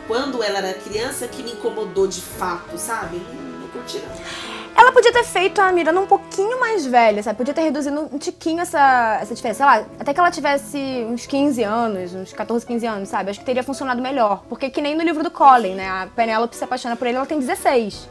[0.07, 3.17] quando ela era criança que me incomodou de fato, sabe?
[3.17, 4.54] Não, não curti não.
[4.75, 7.37] Ela podia ter feito a Miranda um pouquinho mais velha, sabe?
[7.37, 9.57] Podia ter reduzido um tiquinho essa, essa diferença.
[9.57, 10.77] Sei lá, até que ela tivesse
[11.09, 13.29] uns 15 anos, uns 14, 15 anos, sabe?
[13.29, 14.43] Acho que teria funcionado melhor.
[14.49, 15.87] Porque que nem no livro do Colin, né?
[15.87, 18.09] A Penélope se apaixona por ele, ela tem 16.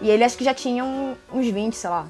[0.00, 2.06] E ele acho que já tinha um, uns 20, sei lá.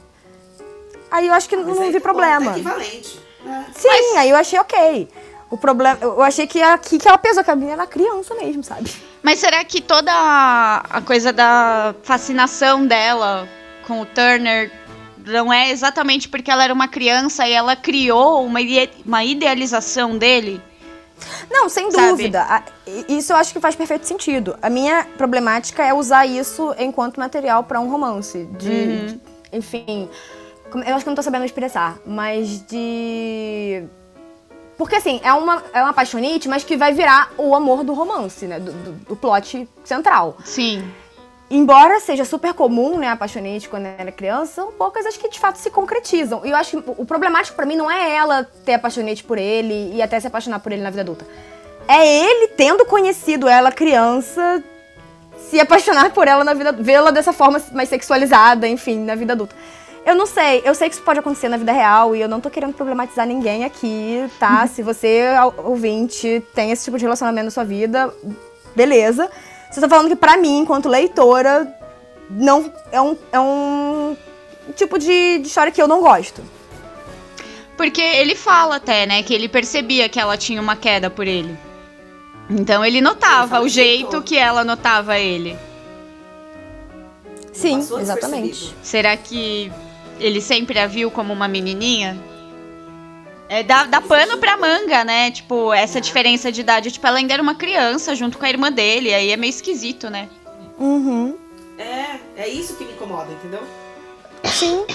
[1.10, 2.52] Aí eu acho que Mas não vi problema.
[2.52, 3.20] É equivalente.
[3.44, 3.66] Né?
[3.74, 4.16] Sim, Mas...
[4.18, 5.08] aí eu achei ok.
[5.50, 5.98] O problema.
[6.00, 8.88] Eu achei que aqui que ela pesou, que a menina era criança mesmo, sabe?
[9.20, 13.48] Mas será que toda a coisa da fascinação dela
[13.90, 14.70] com o Turner
[15.26, 18.60] não é exatamente porque ela era uma criança e ela criou uma,
[19.04, 20.62] uma idealização dele?
[21.50, 22.08] Não, sem Sabe?
[22.08, 22.64] dúvida.
[23.08, 24.56] Isso eu acho que faz perfeito sentido.
[24.62, 28.48] A minha problemática é usar isso enquanto material para um romance.
[28.58, 29.06] De, uhum.
[29.06, 29.20] de,
[29.52, 30.08] enfim.
[30.86, 33.82] Eu acho que não tô sabendo expressar, mas de
[34.78, 38.46] porque, assim, é uma, é uma apaixonite, mas que vai virar o amor do romance,
[38.46, 38.58] né?
[38.58, 40.38] Do, do, do plot central.
[40.42, 40.90] Sim.
[41.50, 45.40] Embora seja super comum, né, a apaixonite quando era criança, são poucas as que de
[45.40, 46.42] fato se concretizam.
[46.44, 49.92] E eu acho que o problemático para mim não é ela ter apaixonite por ele
[49.92, 51.26] e até se apaixonar por ele na vida adulta.
[51.88, 54.62] É ele tendo conhecido ela criança,
[55.50, 59.56] se apaixonar por ela na vida, vê-la dessa forma mais sexualizada, enfim, na vida adulta.
[60.06, 62.40] Eu não sei, eu sei que isso pode acontecer na vida real e eu não
[62.40, 64.64] tô querendo problematizar ninguém aqui, tá?
[64.72, 65.24] Se você,
[65.64, 68.12] ouvinte, tem esse tipo de relacionamento na sua vida,
[68.74, 69.28] beleza.
[69.70, 71.72] Você tá falando que pra mim, enquanto leitora,
[72.28, 74.16] não é um, é um
[74.74, 76.42] tipo de, de história que eu não gosto.
[77.76, 81.56] Porque ele fala até, né, que ele percebia que ela tinha uma queda por ele.
[82.50, 85.56] Então ele notava o jeito que ela notava ele.
[87.52, 88.74] Sim, exatamente.
[88.82, 89.72] Será que
[90.20, 92.18] ele sempre a viu como uma menininha.
[93.50, 95.32] É, dá, dá pano pra manga, né?
[95.32, 96.92] Tipo, essa diferença de idade.
[96.92, 99.12] Tipo, ela ainda era uma criança junto com a irmã dele.
[99.12, 100.28] Aí é meio esquisito, né?
[100.78, 101.36] Uhum.
[101.76, 103.60] É, é isso que me incomoda, entendeu?
[104.44, 104.86] Sim.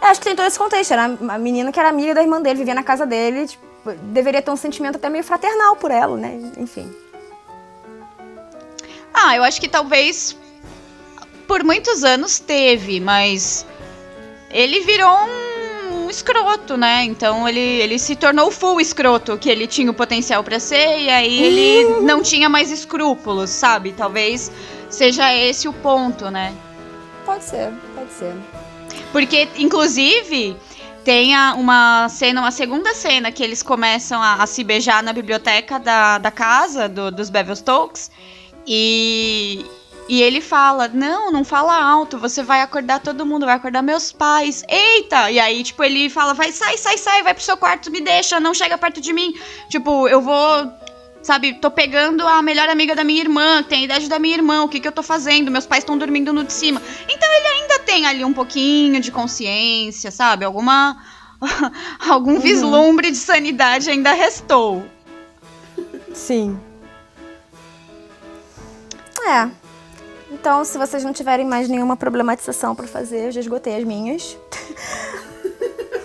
[0.00, 0.92] Eu acho que tem todo esse contexto.
[0.92, 3.48] Era uma menina que era amiga da irmã dele, vivia na casa dele.
[3.48, 3.66] Tipo,
[4.04, 6.38] deveria ter um sentimento até meio fraternal por ela, né?
[6.58, 6.94] Enfim.
[9.12, 10.36] Ah, eu acho que talvez
[11.48, 13.66] por muitos anos teve, mas
[14.48, 15.49] ele virou um,
[16.10, 17.04] escroto, né?
[17.04, 21.08] Então ele, ele se tornou full escroto, que ele tinha o potencial para ser, e
[21.08, 23.92] aí ele não tinha mais escrúpulos, sabe?
[23.92, 24.50] Talvez
[24.88, 26.52] seja esse o ponto, né?
[27.24, 28.34] Pode ser, pode ser.
[29.12, 30.56] Porque, inclusive,
[31.04, 35.12] tem a- uma cena, uma segunda cena que eles começam a, a se beijar na
[35.12, 38.10] biblioteca da, da casa do- dos Bevelstokes.
[38.66, 39.64] E,
[40.08, 44.10] e ele fala: Não, não fala alto, você vai acordar todo mundo, vai acordar meus
[44.12, 44.64] pais.
[44.68, 45.30] Eita!
[45.30, 48.40] E aí, tipo, ele fala: Vai, sai, sai, sai, vai pro seu quarto, me deixa,
[48.40, 49.34] não chega perto de mim.
[49.68, 50.72] Tipo, eu vou.
[51.22, 54.34] Sabe, tô pegando a melhor amiga da minha irmã, que tem a idade da minha
[54.34, 55.50] irmã, o que que eu tô fazendo?
[55.50, 56.80] Meus pais estão dormindo no de cima.
[57.06, 60.44] Então ele ainda tem ali um pouquinho de consciência, sabe?
[60.44, 60.96] Alguma.
[62.08, 64.84] Algum vislumbre de sanidade ainda restou.
[66.14, 66.58] Sim.
[69.26, 69.59] É.
[70.30, 74.36] Então, se vocês não tiverem mais nenhuma problematização pra fazer, eu já esgotei as minhas.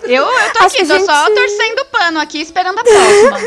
[0.08, 2.84] Eu, eu tô Acho aqui, tô a só gente- torcendo o pano aqui, esperando a
[2.84, 3.38] próxima.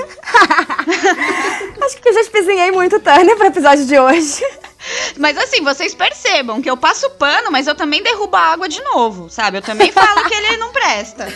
[1.85, 4.43] Acho que eu já espezinhei muito Tânia pro episódio de hoje.
[5.17, 8.81] mas assim, vocês percebam que eu passo pano, mas eu também derrubo a água de
[8.83, 9.59] novo, sabe?
[9.59, 11.27] Eu também falo que ele não presta.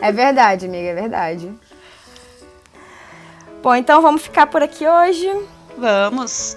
[0.00, 1.52] É verdade, amiga, é verdade.
[3.62, 5.30] Bom, então vamos ficar por aqui hoje.
[5.76, 6.56] Vamos.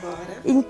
[0.00, 0.40] Bora.
[0.46, 0.64] E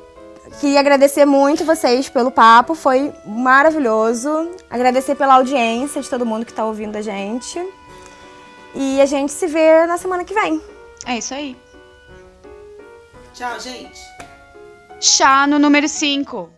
[0.61, 4.51] queria agradecer muito vocês pelo papo, foi maravilhoso.
[4.71, 7.61] Agradecer pela audiência de todo mundo que tá ouvindo a gente.
[8.75, 10.61] E a gente se vê na semana que vem.
[11.07, 11.57] É isso aí.
[13.33, 14.01] Tchau, gente.
[15.01, 16.51] Chá no número 5.